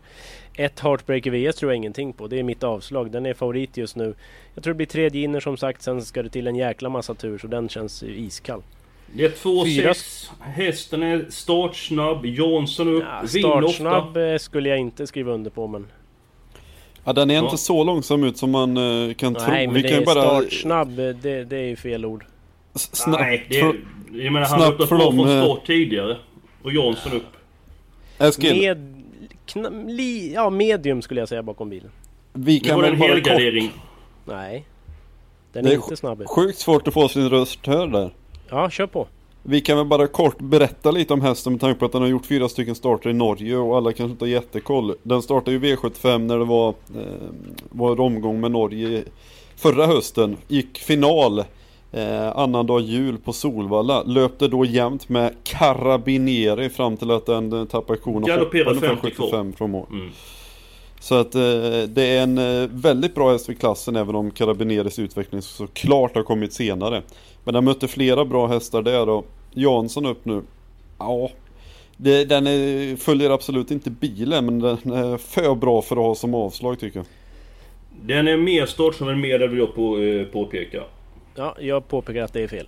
Ett 0.56 0.80
Heartbreaker 0.80 1.32
VS 1.32 1.56
tror 1.56 1.72
jag 1.72 1.78
ingenting 1.78 2.14
på. 2.14 2.28
Det 2.28 2.40
är 2.40 2.44
mitt 2.44 2.64
avslag. 2.64 3.12
Den 3.12 3.26
är 3.26 3.34
favorit 3.34 3.78
just 3.78 3.96
nu. 3.96 4.16
Jag 4.54 4.64
tror 4.64 4.74
det 4.74 4.78
blir 4.78 4.88
tredje 4.88 5.24
inner 5.24 5.40
som 5.40 5.58
sagt. 5.58 5.82
Sen 5.82 6.02
ska 6.02 6.24
det 6.24 6.30
till 6.30 6.48
en 6.48 6.56
jäkla 6.56 6.90
massa 6.90 7.14
tur 7.14 7.38
så 7.38 7.48
den 7.48 7.70
känns 7.70 8.04
ju 8.04 8.16
iskall. 8.16 8.62
Det 9.14 9.26
är 9.26 9.30
2-6. 9.30 9.66
Fyra- 9.66 9.94
Hästen 10.40 11.04
är 11.04 11.26
startsnabb. 11.30 12.26
Jansson 12.26 12.88
upp. 12.88 13.04
Ja, 13.08 13.22
ofta. 13.24 13.28
startsnabb 13.40 14.18
eh, 14.18 14.38
skulle 14.38 14.70
jag 14.70 14.78
inte 14.78 15.08
skriva 15.08 15.32
under 15.32 15.52
på 15.52 15.68
men... 15.68 15.88
Ja, 17.06 17.14
den 17.14 17.30
är 17.32 17.36
Ja. 17.36 17.44
inte 17.44 17.58
så 17.58 17.84
långsam 17.84 18.24
ut 18.24 18.38
som 18.38 18.52
man 18.52 18.78
eh, 18.78 19.14
kan 19.14 19.36
tro. 19.36 19.48
Nej 19.48 19.68
men 19.68 19.76
Vi 19.76 19.82
det 19.82 19.90
kan 19.90 19.98
är 20.02 20.06
bara 20.06 20.22
startsnabb. 20.42 20.96
Det, 20.96 21.44
det 21.44 21.58
är 21.58 21.66
ju 21.68 21.76
fel 21.76 22.06
ord. 22.06 22.26
snabbt 22.76 23.22
Nej, 23.22 23.46
det 23.50 23.60
för- 23.60 23.70
är, 23.70 23.76
jag 24.24 24.34
menar 24.34 24.48
han 24.48 24.60
snabbt 24.60 24.78
dem, 24.78 24.88
från 24.88 25.44
start 25.44 25.66
tidigare. 25.68 26.18
Och 26.64 26.72
Jansson 26.74 27.12
upp. 27.14 27.24
Eskil, 28.20 28.62
Med... 28.62 29.04
Kna, 29.46 29.70
li, 29.70 30.34
ja, 30.34 30.50
medium 30.50 31.02
skulle 31.02 31.22
jag 31.22 31.30
säga 31.30 31.44
bakom 31.44 31.70
bilen. 31.70 31.92
vi 32.34 32.60
Det 32.60 32.70
kan 32.70 32.82
väl 32.82 32.94
en 32.94 33.00
bara 33.00 33.08
kort... 33.10 33.16
helgardering. 33.28 33.72
Nej. 34.26 34.66
Den 35.54 35.64
Det 35.64 35.70
är 35.70 35.74
är 35.74 35.76
inte 35.76 35.96
snabb. 35.98 36.24
Sjukt 36.28 36.58
svårt 36.60 36.88
att 36.88 36.94
få 36.94 37.08
sin 37.10 37.30
röst 37.30 37.66
hörd 37.68 37.92
där. 37.92 38.12
Ja, 38.50 38.70
kör 38.70 38.88
på. 38.88 39.08
Vi 39.46 39.62
kan 39.62 39.78
väl 39.78 39.86
bara 39.86 40.08
kort 40.08 40.40
berätta 40.40 40.92
lite 40.92 41.14
om 41.14 41.22
hästen 41.22 41.54
med 41.54 41.62
tanke 41.62 41.80
på 41.80 41.86
att 41.86 41.92
den 41.92 42.02
har 42.02 42.10
gjort 42.10 42.26
fyra 42.26 42.50
stycken 42.50 42.76
starter 42.76 43.10
i 43.10 43.14
Norge 43.14 43.58
och 43.58 43.78
alla 43.78 43.94
kanske 43.94 44.12
inte 44.12 44.26
har 44.26 44.30
jättekoll. 44.30 44.96
Den 45.04 45.22
startade 45.22 45.52
ju 45.52 45.60
V75 45.60 46.18
när 46.18 46.38
det 46.38 46.46
var, 46.46 46.70
eh, 46.70 47.04
var 47.70 48.00
omgång 48.00 48.42
med 48.42 48.52
Norge 48.52 49.04
förra 49.56 49.88
hösten. 49.88 50.38
Gick 50.48 50.78
final 50.78 51.40
eh, 51.92 52.38
annandag 52.38 52.80
jul 52.80 53.18
på 53.18 53.34
Solvalla. 53.34 54.04
Löpte 54.04 54.48
då 54.48 54.66
jämnt 54.66 55.10
med 55.10 55.34
Carabinieri 55.44 56.70
fram 56.70 56.98
till 56.98 57.12
att 57.12 57.26
den 57.26 57.54
eh, 57.54 57.66
tappade 57.66 58.00
kon 58.00 58.24
och 58.24 58.30
hoppade 58.30 58.64
ungefär 58.64 58.88
52. 58.88 59.24
75 59.24 59.54
från 59.54 59.72
mål. 59.72 59.88
Mm. 59.92 60.10
Så 61.00 61.16
att 61.16 61.36
eh, 61.36 61.42
det 61.88 62.04
är 62.04 62.24
en 62.24 62.38
eh, 62.38 62.70
väldigt 62.72 63.16
bra 63.16 63.32
häst 63.32 63.50
i 63.50 63.56
klassen 63.56 63.96
även 63.96 64.16
om 64.16 64.32
Carabineris 64.32 65.00
utveckling 65.00 65.42
såklart 65.42 66.16
har 66.16 66.24
kommit 66.24 66.54
senare. 66.54 67.02
Men 67.44 67.54
den 67.54 67.66
mötte 67.66 67.88
flera 67.88 68.26
bra 68.26 68.48
hästar 68.48 68.82
där 68.82 69.10
och 69.10 69.28
Jansson 69.52 70.06
upp 70.06 70.26
nu. 70.26 70.42
Ja, 71.00 71.30
det, 71.98 72.26
den 72.26 72.48
är, 72.48 72.96
följer 72.96 73.30
absolut 73.30 73.72
inte 73.72 73.90
bilen 73.90 74.46
men 74.46 74.60
den 74.60 74.92
är 74.92 75.18
för 75.18 75.56
bra 75.56 75.82
för 75.82 75.96
att 75.96 76.02
ha 76.02 76.16
som 76.16 76.34
avslag 76.34 76.80
tycker 76.80 77.00
jag. 77.00 77.06
Den 78.02 78.28
är 78.28 78.38
mer 78.38 78.66
startsnabb 78.66 79.10
än 79.10 79.22
medel 79.22 79.50
vill 79.50 79.60
jag 79.60 79.76
på, 79.76 80.00
eh, 80.00 80.26
påpeka. 80.26 80.84
Ja, 81.36 81.56
jag 81.60 81.88
påpekar 81.88 82.22
att 82.22 82.34
det 82.34 82.42
är 82.42 82.48
fel. 82.48 82.68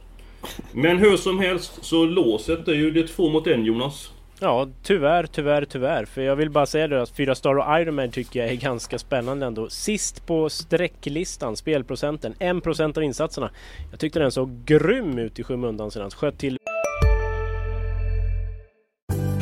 Men 0.71 0.97
hur 0.97 1.17
som 1.17 1.39
helst 1.39 1.77
så 1.81 2.05
låset 2.05 2.67
är 2.67 2.73
ju 2.73 2.91
det 2.91 3.07
två 3.07 3.29
mot 3.29 3.47
en 3.47 3.65
Jonas. 3.65 4.11
Ja, 4.39 4.67
tyvärr, 4.83 5.27
tyvärr, 5.31 5.65
tyvärr. 5.65 6.05
För 6.05 6.21
jag 6.21 6.35
vill 6.35 6.49
bara 6.49 6.65
säga 6.65 6.87
det 6.87 7.01
att 7.01 7.09
fyra 7.09 7.35
Star 7.35 7.55
och 7.57 7.81
Ironman 7.81 8.11
tycker 8.11 8.39
jag 8.39 8.49
är 8.49 8.55
ganska 8.55 8.99
spännande 8.99 9.45
ändå. 9.45 9.69
Sist 9.69 10.25
på 10.25 10.49
sträcklistan, 10.49 11.55
spelprocenten, 11.55 12.33
1% 12.39 12.97
av 12.97 13.03
insatserna. 13.03 13.49
Jag 13.91 13.99
tyckte 13.99 14.19
den 14.19 14.31
såg 14.31 14.65
grym 14.65 15.17
ut 15.17 15.39
i 15.39 15.43
skymundan 15.43 15.91
senast. 15.91 16.15
Sköt 16.15 16.37
till 16.37 16.57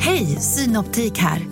Hej, 0.00 0.26
Synoptik 0.26 1.18
här. 1.18 1.42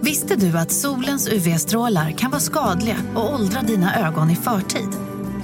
Visste 0.00 0.36
du 0.36 0.58
att 0.58 0.70
solens 0.70 1.32
UV-strålar 1.32 2.10
kan 2.10 2.30
vara 2.30 2.40
skadliga 2.40 2.96
och 3.14 3.34
åldra 3.34 3.60
dina 3.60 4.08
ögon 4.08 4.30
i 4.30 4.36
förtid? 4.36 4.88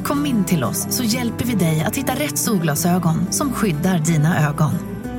Kom 0.04 0.26
in 0.26 0.44
till 0.44 0.64
oss 0.64 0.86
så 0.90 1.04
hjälper 1.04 1.44
vi 1.44 1.54
dig 1.54 1.84
att 1.86 1.96
hitta 1.96 2.12
rätt 2.12 2.38
solglasögon 2.38 3.32
som 3.32 3.52
skyddar 3.52 3.98
dina 3.98 4.48
ögon. 4.48 4.72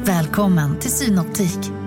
Välkommen 0.05 0.79
till 0.79 0.91
Synoptik. 0.91 1.86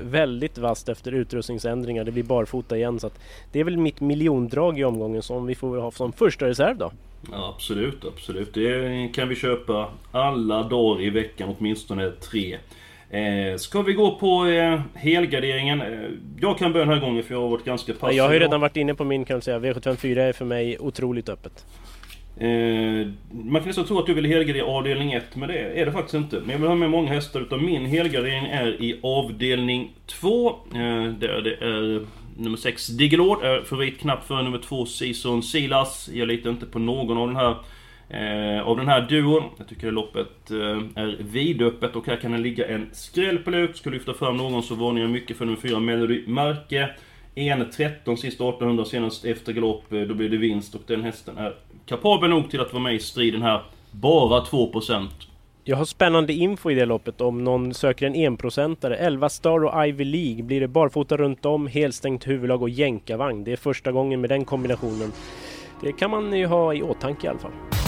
Väldigt 0.00 0.58
vasst 0.58 0.88
efter 0.88 1.12
utrustningsändringar. 1.12 2.04
Det 2.04 2.12
blir 2.12 2.22
barfota 2.22 2.76
igen 2.76 3.00
så 3.00 3.10
det 3.52 3.60
är 3.60 3.64
väl 3.64 3.76
mitt 3.76 4.00
miljondrag 4.00 4.78
i 4.78 4.84
omgången 4.84 5.22
som 5.22 5.46
vi 5.46 5.54
får 5.54 5.78
ha 5.78 5.90
som 5.90 6.12
första 6.12 6.46
reserv 6.46 6.76
då. 6.76 6.92
Ja, 7.32 7.54
absolut, 7.56 8.04
absolut. 8.04 8.54
Det 8.54 9.08
kan 9.14 9.28
vi 9.28 9.34
köpa 9.34 9.88
alla 10.12 10.62
dagar 10.62 11.02
i 11.02 11.10
veckan, 11.10 11.54
åtminstone 11.58 12.10
tre. 12.10 12.58
Eh, 13.10 13.56
ska 13.56 13.82
vi 13.82 13.92
gå 13.92 14.14
på 14.14 14.46
eh, 14.46 14.80
helgarderingen? 14.94 15.80
Eh, 15.80 16.10
jag 16.40 16.58
kan 16.58 16.72
börja 16.72 16.86
den 16.86 16.94
här 16.94 17.00
gången 17.00 17.22
för 17.22 17.34
jag 17.34 17.40
har 17.40 17.48
varit 17.48 17.64
ganska 17.64 17.92
passiv. 17.92 18.16
Jag 18.16 18.24
har 18.24 18.32
ju 18.32 18.38
redan 18.38 18.60
varit 18.60 18.76
inne 18.76 18.94
på 18.94 19.04
min 19.04 19.24
kan 19.24 19.34
jag 19.34 19.42
säga. 19.42 19.58
V754 19.58 20.18
är 20.18 20.32
för 20.32 20.44
mig 20.44 20.78
otroligt 20.78 21.28
öppet. 21.28 21.66
Eh, 22.36 23.08
man 23.30 23.60
kan 23.60 23.66
nästan 23.66 23.84
tro 23.84 23.98
att 23.98 24.06
du 24.06 24.14
vill 24.14 24.24
helgardera 24.24 24.66
avdelning 24.66 25.12
1, 25.12 25.36
men 25.36 25.48
det 25.48 25.58
är 25.58 25.86
det 25.86 25.92
faktiskt 25.92 26.14
inte. 26.14 26.40
Men 26.40 26.50
jag 26.50 26.58
vill 26.58 26.68
ha 26.68 26.74
med 26.74 26.90
många 26.90 27.08
hästar, 27.08 27.40
utan 27.40 27.64
min 27.64 27.86
helgardering 27.86 28.46
är 28.46 28.82
i 28.82 29.00
avdelning 29.02 29.92
2. 30.06 30.48
Eh, 30.48 30.54
där 31.18 31.40
det 31.40 31.54
är 31.54 32.06
nummer 32.36 32.56
6 32.56 32.86
Digelord, 32.86 33.44
är 33.44 33.62
favorit 33.62 34.00
knappt 34.00 34.26
för 34.26 34.42
nummer 34.42 34.58
2 34.58 34.86
Season 34.86 35.42
Silas. 35.42 36.10
Jag 36.12 36.28
litar 36.28 36.50
inte 36.50 36.66
på 36.66 36.78
någon 36.78 37.18
av 37.18 37.26
den 37.26 37.36
här 37.36 37.56
eh, 38.08 38.68
av 38.68 38.76
den 38.76 38.88
här 38.88 39.06
duon. 39.08 39.42
Jag 39.58 39.68
tycker 39.68 39.88
att 39.88 39.94
loppet 39.94 40.50
eh, 40.50 41.02
är 41.02 41.16
vidöppet 41.20 41.96
och 41.96 42.06
här 42.06 42.16
kan 42.16 42.32
det 42.32 42.38
ligga 42.38 42.68
en 42.68 42.88
skräll 42.92 43.38
på 43.38 43.50
lut. 43.50 43.76
Ska 43.76 43.90
lyfta 43.90 44.14
fram 44.14 44.36
någon 44.36 44.62
så 44.62 44.74
varnar 44.74 45.00
jag 45.00 45.10
mycket 45.10 45.36
för 45.36 45.44
nummer 45.44 45.58
4 45.58 45.80
Melody 45.80 46.26
Märke. 46.26 46.90
1.13 47.34 48.16
sista 48.16 48.48
1800 48.48 48.84
senast 48.84 49.24
efter 49.24 49.52
galopp, 49.52 49.92
eh, 49.92 50.00
då 50.00 50.14
blir 50.14 50.28
det 50.28 50.36
vinst 50.36 50.74
och 50.74 50.82
den 50.86 51.02
hästen 51.02 51.38
är 51.38 51.54
kapabel 51.86 52.30
nog 52.30 52.50
till 52.50 52.60
att 52.60 52.72
vara 52.72 52.82
med 52.82 52.94
i 52.94 52.98
striden 52.98 53.42
här. 53.42 53.62
Bara 53.90 54.44
2%. 54.44 55.08
Jag 55.64 55.76
har 55.76 55.84
spännande 55.84 56.32
info 56.32 56.70
i 56.70 56.74
det 56.74 56.84
loppet 56.84 57.20
om 57.20 57.44
någon 57.44 57.74
söker 57.74 58.06
en 58.06 58.14
enprocentare. 58.14 58.96
11 58.96 59.28
Star 59.28 59.64
och 59.64 59.86
Ivy 59.86 60.04
League. 60.04 60.42
Blir 60.42 60.60
det 60.60 60.68
barfota 60.68 61.16
runt 61.16 61.46
om, 61.46 61.66
helstängt 61.66 62.26
huvudlag 62.26 62.62
och 62.62 62.70
jänkarvagn. 62.70 63.44
Det 63.44 63.52
är 63.52 63.56
första 63.56 63.92
gången 63.92 64.20
med 64.20 64.30
den 64.30 64.44
kombinationen. 64.44 65.12
Det 65.82 65.92
kan 65.92 66.10
man 66.10 66.38
ju 66.38 66.46
ha 66.46 66.74
i 66.74 66.82
åtanke 66.82 67.26
i 67.26 67.30
alla 67.30 67.38
fall. 67.38 67.83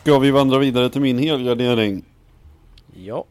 Ska 0.00 0.18
vi 0.18 0.30
vandra 0.30 0.58
vidare 0.58 0.88
till 0.90 1.00
min 1.00 1.18
helgardering? 1.18 2.04
Ja. 3.04 3.24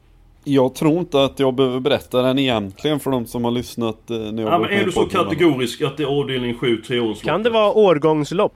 Jag 0.44 0.76
tror 0.76 1.00
inte 1.00 1.24
att 1.24 1.40
jag 1.40 1.54
behöver 1.54 1.80
berätta 1.80 2.22
den 2.22 2.40
egentligen 2.40 3.00
för 3.00 3.12
de 3.12 3.26
som 3.26 3.44
har 3.44 3.52
lyssnat 3.52 4.10
eh, 4.10 4.18
när 4.18 4.44
jag 4.44 4.54
Ja, 4.54 4.60
men 4.60 4.70
är 4.70 4.86
du 4.86 4.92
så 4.92 5.06
kategorisk 5.06 5.82
att 5.82 5.98
det 5.98 6.04
är 6.04 6.08
avdelning 6.08 6.56
7, 6.58 6.78
treårsloppet? 6.82 7.24
Kan 7.24 7.44
det 7.44 7.50
vara 7.50 7.74
årgångslopp? 7.74 8.54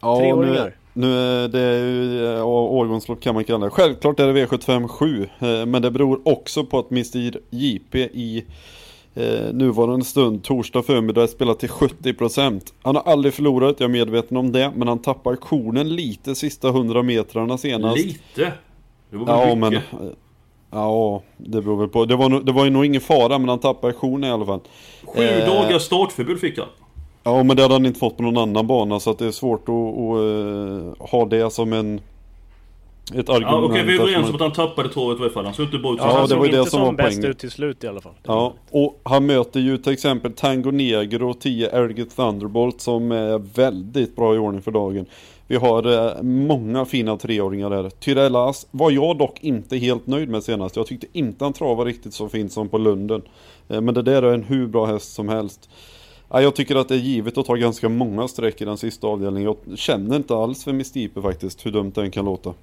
Ja, 0.00 0.14
nu, 0.18 0.20
Treåringar? 0.20 0.74
nu 0.92 1.14
är 1.44 1.48
det 1.48 1.78
ju 1.78 2.14
ja, 2.22 2.42
årgångslopp 2.44 3.20
kan 3.20 3.34
man 3.34 3.44
kalla 3.44 3.64
det. 3.64 3.70
Självklart 3.70 4.20
är 4.20 4.32
det 4.32 4.46
V75 4.46 4.88
7. 4.88 5.28
eh, 5.38 5.66
Men 5.66 5.82
det 5.82 5.90
beror 5.90 6.20
också 6.28 6.64
på 6.64 6.78
att 6.78 6.90
Mr 6.90 7.38
JP 7.50 7.98
i 7.98 8.44
eh, 9.18 9.52
nuvarande 9.54 10.04
stund, 10.04 10.44
torsdag 10.44 10.82
förmiddag, 10.82 11.26
spelar 11.26 11.54
till 11.54 11.68
70%. 11.68 12.60
Han 12.82 12.96
har 12.96 13.02
aldrig 13.02 13.34
förlorat, 13.34 13.76
jag 13.78 13.88
är 13.88 13.92
medveten 13.92 14.36
om 14.36 14.52
det. 14.52 14.72
Men 14.76 14.88
han 14.88 14.98
tappar 14.98 15.36
konen 15.36 15.96
lite 15.96 16.34
sista 16.34 16.68
100 16.68 17.02
metrarna 17.02 17.58
senast. 17.58 17.98
Lite? 18.04 18.52
Det 19.10 19.16
var 19.16 19.26
väl 19.26 19.48
Ja 19.48 19.54
men 19.54 19.70
mycket? 19.70 19.92
eh, 19.92 19.98
Ja 20.70 21.22
det 21.36 21.62
beror 21.62 21.76
väl 21.76 21.88
på. 21.88 22.04
Det 22.04 22.16
var, 22.16 22.40
det 22.40 22.52
var 22.52 22.64
ju 22.64 22.70
nog 22.70 22.84
ingen 22.84 23.00
fara 23.00 23.38
men 23.38 23.48
han 23.48 23.58
tappade 23.58 23.92
konen 23.92 24.30
i 24.30 24.32
alla 24.32 24.46
fall. 24.46 24.60
Sju 25.04 25.22
Eh, 25.22 25.46
dagars 25.46 25.82
startförbud 25.82 26.40
fick 26.40 26.58
han. 26.58 26.68
Ja 27.22 27.42
men 27.42 27.56
det 27.56 27.62
hade 27.62 27.74
han 27.74 27.86
inte 27.86 27.98
fått 28.00 28.16
på 28.16 28.22
någon 28.22 28.36
annan 28.36 28.66
bana 28.66 29.00
så 29.00 29.10
att 29.10 29.18
det 29.18 29.26
är 29.26 29.30
svårt 29.30 29.68
att, 29.68 29.74
att 29.74 31.00
eh, 31.00 31.06
ha 31.10 31.24
det 31.30 31.52
som 31.52 31.72
en 31.72 32.00
ett 33.14 33.28
argument. 33.28 33.42
Ja, 33.42 33.64
Okej, 33.64 33.84
vi 33.84 33.96
är 33.96 34.00
överens 34.00 34.28
om 34.28 34.34
att 34.34 34.40
han 34.40 34.52
tappade 34.52 34.88
torvet 34.88 35.16
i 35.16 35.20
varje 35.20 35.32
fall. 35.32 35.44
Han 35.44 35.54
såg 35.54 35.66
inte 35.66 35.78
bra 35.78 35.92
ut. 35.92 35.98
Ja, 36.02 36.12
han 36.12 36.22
det 36.22 36.28
såg 36.28 36.38
var 36.38 36.44
ju 36.44 36.52
det 36.52 36.58
inte 36.58 36.70
som 36.70 36.80
var 36.80 36.92
bäst 36.92 37.24
ut 37.24 37.38
till 37.38 37.50
slut 37.50 37.84
i 37.84 37.88
alla 37.88 38.00
fall. 38.00 38.14
Ja, 38.22 38.54
och 38.70 39.00
han 39.02 39.26
möter 39.26 39.60
ju 39.60 39.78
till 39.78 39.92
exempel 39.92 40.32
Tango 40.32 40.70
Negro 40.70 41.30
och 41.30 41.40
10 41.40 41.70
Elgit 41.70 42.16
Thunderbolt 42.16 42.80
som 42.80 43.12
är 43.12 43.38
väldigt 43.38 44.16
bra 44.16 44.34
i 44.34 44.38
ordning 44.38 44.62
för 44.62 44.70
dagen. 44.70 45.06
Vi 45.46 45.56
har 45.56 46.06
eh, 46.06 46.22
många 46.22 46.84
fina 46.84 47.16
treåringar 47.16 47.70
där. 47.70 47.90
Tyrellas 47.90 48.66
var 48.70 48.90
jag 48.90 49.18
dock 49.18 49.38
inte 49.40 49.76
helt 49.76 50.06
nöjd 50.06 50.28
med 50.28 50.42
senast. 50.42 50.76
Jag 50.76 50.86
tyckte 50.86 51.06
inte 51.12 51.44
han 51.44 51.52
travade 51.52 51.90
riktigt 51.90 52.14
så 52.14 52.28
fint 52.28 52.52
som 52.52 52.68
på 52.68 52.78
Lunden. 52.78 53.22
Eh, 53.68 53.80
men 53.80 53.94
det 53.94 54.02
där 54.02 54.22
är 54.22 54.34
en 54.34 54.42
hur 54.42 54.66
bra 54.66 54.86
häst 54.86 55.12
som 55.12 55.28
helst. 55.28 55.70
Ja, 56.30 56.42
jag 56.42 56.54
tycker 56.54 56.76
att 56.76 56.88
det 56.88 56.94
är 56.94 56.98
givet 56.98 57.38
att 57.38 57.46
ta 57.46 57.54
ganska 57.54 57.88
många 57.88 58.28
streck 58.28 58.60
i 58.60 58.64
den 58.64 58.76
sista 58.76 59.06
avdelningen. 59.06 59.54
Jag 59.68 59.78
känner 59.78 60.16
inte 60.16 60.36
alls 60.36 60.64
för 60.64 60.72
Mistipe 60.72 61.22
faktiskt, 61.22 61.66
hur 61.66 61.70
dumt 61.70 61.92
den 61.94 62.10
kan 62.10 62.24
låta. 62.24 62.54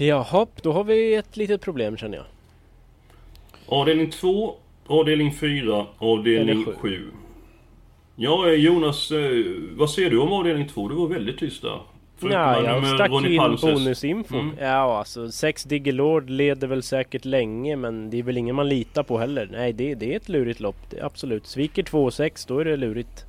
Jaha, 0.00 0.46
då 0.62 0.72
har 0.72 0.84
vi 0.84 1.14
ett 1.14 1.36
litet 1.36 1.60
problem 1.60 1.96
känner 1.96 2.16
jag. 2.16 2.26
Avdelning 3.66 4.10
2, 4.10 4.54
avdelning 4.86 5.34
4, 5.34 5.86
avdelning 5.98 6.62
Eller 6.62 6.64
sju. 6.64 6.72
7. 6.80 7.10
Ja, 8.16 8.48
eh, 8.48 8.54
Jonas, 8.54 9.10
eh, 9.10 9.44
vad 9.76 9.90
säger 9.90 10.10
du 10.10 10.18
om 10.18 10.32
avdelning 10.32 10.68
2? 10.68 10.88
Du 10.88 10.94
var 10.94 11.06
väldigt 11.06 11.38
tyst 11.38 11.62
där. 11.62 11.80
Ja, 12.20 12.62
jag 12.62 12.86
stack 12.86 13.10
Ronny 13.10 13.34
in 13.34 13.56
bonusinfo. 13.62 14.38
Mm. 14.38 14.56
Ja, 14.60 14.98
alltså 14.98 15.30
6 15.30 15.64
Diggelord 15.64 16.30
leder 16.30 16.66
väl 16.66 16.82
säkert 16.82 17.24
länge 17.24 17.76
men 17.76 18.10
det 18.10 18.18
är 18.18 18.22
väl 18.22 18.36
ingen 18.36 18.56
man 18.56 18.68
litar 18.68 19.02
på 19.02 19.18
heller. 19.18 19.48
Nej, 19.52 19.72
det, 19.72 19.94
det 19.94 20.12
är 20.12 20.16
ett 20.16 20.28
lurigt 20.28 20.60
lopp. 20.60 20.94
Absolut. 21.02 21.46
Sviker 21.46 21.82
2 21.82 22.04
och 22.04 22.14
6, 22.14 22.46
då 22.46 22.58
är 22.58 22.64
det 22.64 22.76
lurigt. 22.76 23.27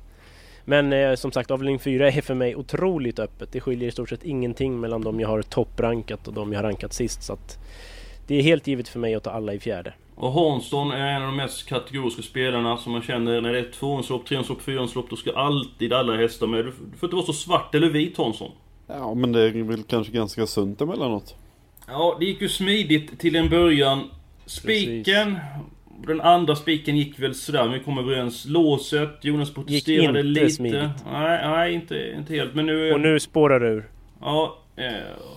Men 0.64 0.92
eh, 0.92 1.14
som 1.14 1.32
sagt, 1.32 1.50
avdelning 1.50 1.78
4 1.78 2.10
är 2.10 2.20
för 2.20 2.34
mig 2.34 2.56
otroligt 2.56 3.18
öppet. 3.18 3.52
Det 3.52 3.60
skiljer 3.60 3.88
i 3.88 3.92
stort 3.92 4.08
sett 4.08 4.24
ingenting 4.24 4.80
mellan 4.80 5.02
de 5.02 5.20
jag 5.20 5.28
har 5.28 5.42
topprankat 5.42 6.28
och 6.28 6.34
de 6.34 6.52
jag 6.52 6.58
har 6.58 6.64
rankat 6.64 6.92
sist. 6.92 7.22
Så 7.22 7.32
att 7.32 7.58
det 8.26 8.34
är 8.34 8.42
helt 8.42 8.66
givet 8.66 8.88
för 8.88 8.98
mig 8.98 9.14
att 9.14 9.24
ta 9.24 9.30
alla 9.30 9.54
i 9.54 9.58
fjärde. 9.58 9.92
Och 10.14 10.32
Hansson 10.32 10.92
är 10.92 11.06
en 11.06 11.22
av 11.22 11.28
de 11.28 11.36
mest 11.36 11.68
kategoriska 11.68 12.22
spelarna 12.22 12.76
som 12.76 12.92
man 12.92 13.02
känner 13.02 13.40
när 13.40 13.52
det 13.52 13.58
är 13.58 13.62
ett 13.62 13.72
tvåhundslopp, 13.72 14.26
trehundslopp, 14.26 14.62
fyrhundslopp. 14.62 15.10
Då 15.10 15.16
ska 15.16 15.32
alltid 15.32 15.92
alla 15.92 16.16
hästar 16.16 16.46
med. 16.46 16.64
Du 16.64 16.72
du 16.92 16.96
får 16.98 17.06
inte 17.06 17.16
vara 17.16 17.26
så 17.26 17.32
svart 17.32 17.74
eller 17.74 17.88
vit 17.88 18.16
Hansson. 18.16 18.50
Ja, 18.86 19.14
men 19.14 19.32
det 19.32 19.42
är 19.42 19.62
väl 19.62 19.82
kanske 19.82 20.12
ganska 20.12 20.46
sunt 20.46 20.80
emellanåt. 20.80 21.34
Ja, 21.86 22.16
det 22.20 22.26
gick 22.26 22.40
ju 22.40 22.48
smidigt 22.48 23.18
till 23.18 23.36
en 23.36 23.48
början. 23.48 24.10
Spiken. 24.46 25.38
Den 26.06 26.20
andra 26.20 26.56
spiken 26.56 26.96
gick 26.96 27.18
väl 27.18 27.34
sådär, 27.34 27.64
men 27.64 27.72
vi 27.72 27.80
kom 27.80 27.98
överens. 27.98 28.44
Låset, 28.48 29.18
Jonas 29.24 29.54
protesterade 29.54 30.04
inte 30.08 30.22
lite. 30.22 30.50
smidigt. 30.50 30.82
Nej, 31.12 31.48
nej 31.48 31.74
inte, 31.74 32.12
inte 32.16 32.34
helt. 32.34 32.54
Men 32.54 32.66
nu... 32.66 32.92
Och 32.92 33.00
nu 33.00 33.20
spårar 33.20 33.60
det 33.60 33.68
ur. 33.68 33.88
Ja, 34.20 34.58
eh, 34.76 34.84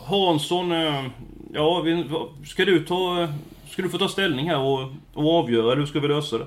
Hansson... 0.06 0.72
Eh, 0.72 1.04
ja, 1.54 1.82
vi, 1.82 2.04
ska 2.46 2.66
du 2.66 2.80
ta... 2.86 3.28
Ska 3.70 3.82
du 3.82 3.90
få 3.90 3.98
ta 3.98 4.08
ställning 4.08 4.50
här 4.50 4.60
och, 4.60 4.80
och 5.14 5.40
avgöra, 5.40 5.66
eller 5.72 5.80
hur 5.80 5.86
ska 5.86 6.00
vi 6.00 6.08
lösa 6.08 6.38
det? 6.38 6.46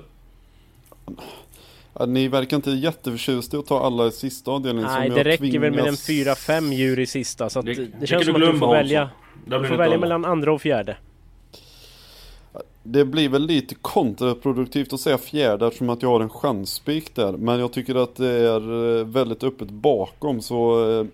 Ja, 1.99 2.05
ni 2.05 2.27
verkar 2.27 2.57
inte 2.57 2.71
jätteförtjusta 2.71 3.57
i 3.57 3.59
att 3.59 3.65
ta 3.65 3.79
alla 3.85 4.07
i 4.07 4.11
sista 4.11 4.51
avdelningen 4.51 4.89
Nej, 4.91 5.05
som 5.07 5.13
det 5.15 5.19
jag 5.19 5.25
räcker 5.27 5.59
väl 5.59 5.71
med 5.71 5.79
en 5.87 5.95
tvingas- 5.95 6.49
4-5 6.49 6.73
djur 6.73 6.99
i 6.99 7.05
sista. 7.05 7.49
Så 7.49 7.59
att 7.59 7.65
Det- 7.65 7.73
det, 7.73 7.87
det 7.99 8.07
känns 8.07 8.25
som 8.25 8.35
att 8.35 8.41
du 8.53 8.59
får 8.59 8.71
välja, 8.73 8.99
Hansson. 8.99 9.61
Du 9.61 9.67
får 9.67 9.75
välja 9.77 9.97
mellan 9.97 10.25
andra 10.25 10.53
och 10.53 10.61
fjärde. 10.61 10.97
Det 12.89 13.05
blir 13.05 13.29
väl 13.29 13.45
lite 13.45 13.75
kontraproduktivt 13.75 14.93
att 14.93 14.99
säga 14.99 15.17
fjärde 15.17 15.67
eftersom 15.67 15.89
att 15.89 16.01
jag 16.01 16.09
har 16.09 16.21
en 16.21 16.29
chansspik 16.29 17.15
där. 17.15 17.31
Men 17.31 17.59
jag 17.59 17.73
tycker 17.73 17.95
att 17.95 18.15
det 18.15 18.31
är 18.31 18.99
eh, 18.99 19.05
väldigt 19.05 19.43
öppet 19.43 19.69
bakom 19.69 20.41
så 20.41 20.89
eh, 20.91 21.05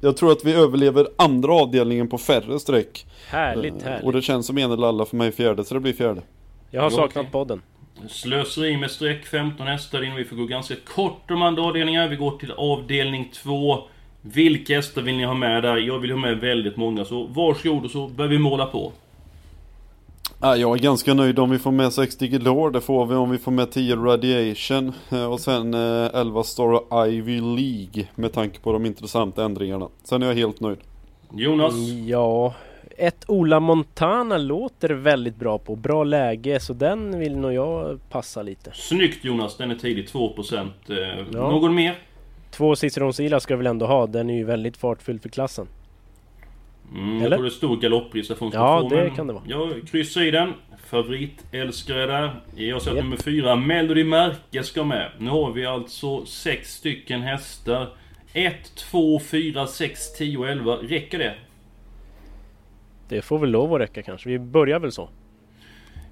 jag 0.00 0.16
tror 0.16 0.32
att 0.32 0.44
vi 0.44 0.54
överlever 0.54 1.08
andra 1.16 1.52
avdelningen 1.54 2.08
på 2.08 2.18
färre 2.18 2.58
streck. 2.58 3.06
Härligt, 3.28 3.74
Eh, 3.82 3.88
härligt. 3.88 4.04
Och 4.04 4.12
det 4.12 4.22
känns 4.22 4.46
som 4.46 4.58
en 4.58 4.72
eller 4.72 4.86
alla 4.86 5.04
för 5.04 5.16
mig 5.16 5.32
fjärde 5.32 5.64
så 5.64 5.74
det 5.74 5.80
blir 5.80 5.92
fjärde. 5.92 6.22
Jag 6.70 6.82
har 6.82 6.90
saknat 6.90 7.16
okej. 7.16 7.32
podden. 7.32 7.62
Slöseri 8.08 8.76
med 8.76 8.90
streck, 8.90 9.26
15 9.26 9.66
hästar 9.66 10.04
in. 10.04 10.14
Vi 10.14 10.24
får 10.24 10.36
gå 10.36 10.44
ganska 10.44 10.74
kort 10.94 11.22
de 11.28 11.42
andra 11.42 11.62
avdelningarna. 11.62 12.08
Vi 12.08 12.16
går 12.16 12.38
till 12.38 12.52
avdelning 12.52 13.30
2. 13.34 13.78
Vilka 14.22 14.74
hästar 14.74 15.02
vill 15.02 15.16
ni 15.16 15.24
ha 15.24 15.34
med 15.34 15.62
där? 15.62 15.76
Jag 15.76 15.98
vill 15.98 16.10
ha 16.10 16.18
med 16.18 16.40
väldigt 16.40 16.76
många, 16.76 17.04
så 17.04 17.24
varsågod 17.24 17.84
och 17.84 17.90
så 17.90 18.08
börjar 18.08 18.30
vi 18.30 18.38
måla 18.38 18.66
på. 18.66 18.92
Ja, 20.40 20.56
jag 20.56 20.78
är 20.78 20.82
ganska 20.82 21.14
nöjd 21.14 21.38
om 21.38 21.50
vi 21.50 21.58
får 21.58 21.70
med 21.70 21.92
60 21.92 22.28
Galore. 22.28 22.72
Det 22.72 22.80
får 22.80 23.06
vi 23.06 23.14
om 23.14 23.30
vi 23.30 23.38
får 23.38 23.52
med 23.52 23.70
10 23.70 23.96
Radiation. 23.96 24.92
eh, 25.12 25.32
Och 25.32 25.40
sen 25.40 25.74
eh, 25.74 26.10
11 26.14 26.42
Star 26.42 26.72
och 26.92 27.08
Ivy 27.08 27.40
League. 27.40 28.08
Med 28.14 28.32
tanke 28.32 28.58
på 28.60 28.72
de 28.72 28.86
intressanta 28.86 29.44
ändringarna. 29.44 29.88
Sen 30.02 30.22
är 30.22 30.26
jag 30.26 30.34
helt 30.34 30.60
nöjd. 30.60 30.78
Jonas? 31.32 31.74
Ja, 32.06 32.54
ett 32.96 33.24
Ola 33.28 33.60
Montana 33.60 34.38
låter 34.38 34.88
väldigt 34.90 35.36
bra 35.36 35.58
på. 35.58 35.76
Bra 35.76 36.04
läge, 36.04 36.60
så 36.60 36.72
den 36.72 37.18
vill 37.18 37.36
nog 37.36 37.52
jag 37.52 37.98
passa 38.10 38.42
lite. 38.42 38.70
Snyggt 38.74 39.24
Jonas, 39.24 39.56
den 39.56 39.70
är 39.70 39.74
tidig, 39.74 40.06
2%. 40.08 40.68
Eh, 40.88 40.96
Ja. 41.32 41.50
Någon 41.50 41.74
mer? 41.74 41.98
Två 42.50 42.76
Ciceron 42.76 43.12
Sila 43.12 43.40
ska 43.40 43.52
jag 43.52 43.58
väl 43.58 43.66
ändå 43.66 43.86
ha. 43.86 44.06
Den 44.06 44.30
är 44.30 44.34
ju 44.34 44.44
väldigt 44.44 44.76
fartfylld 44.76 45.22
för 45.22 45.28
klassen. 45.28 45.66
Mm, 46.94 47.14
jag 47.16 47.22
Eller? 47.22 47.36
tror 47.36 47.44
det 47.44 47.50
där 47.50 47.52
hon 48.38 48.50
ska 48.50 48.60
Ja, 48.60 48.86
det 48.90 49.10
kan 49.10 49.26
det 49.26 49.32
vara. 49.32 49.44
Jag 49.46 49.88
kryssar 49.88 50.20
i 50.22 50.30
den. 50.30 50.52
Favoritälskare 50.86 52.06
där. 52.06 52.40
Jag 52.56 52.82
säger 52.82 52.96
Japp. 52.96 53.04
nummer 53.04 53.16
fyra, 53.16 53.56
Melody 53.56 54.04
Märke 54.04 54.62
ska 54.62 54.84
med. 54.84 55.10
Nu 55.18 55.30
har 55.30 55.52
vi 55.52 55.66
alltså 55.66 56.26
sex 56.26 56.74
stycken 56.74 57.22
hästar. 57.22 57.88
1, 58.32 58.74
2, 58.76 59.20
4, 59.20 59.66
6, 59.66 60.12
10 60.18 60.38
och 60.38 60.48
11. 60.48 60.72
Räcker 60.76 61.18
det? 61.18 61.34
Det 63.08 63.22
får 63.22 63.38
väl 63.38 63.50
lov 63.50 63.74
att 63.74 63.80
räcka 63.80 64.02
kanske. 64.02 64.28
Vi 64.28 64.38
börjar 64.38 64.78
väl 64.80 64.92
så. 64.92 65.08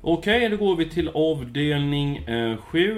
Okej, 0.09 0.49
då 0.49 0.57
går 0.57 0.77
vi 0.77 0.89
till 0.89 1.11
avdelning 1.15 2.21
7. 2.61 2.95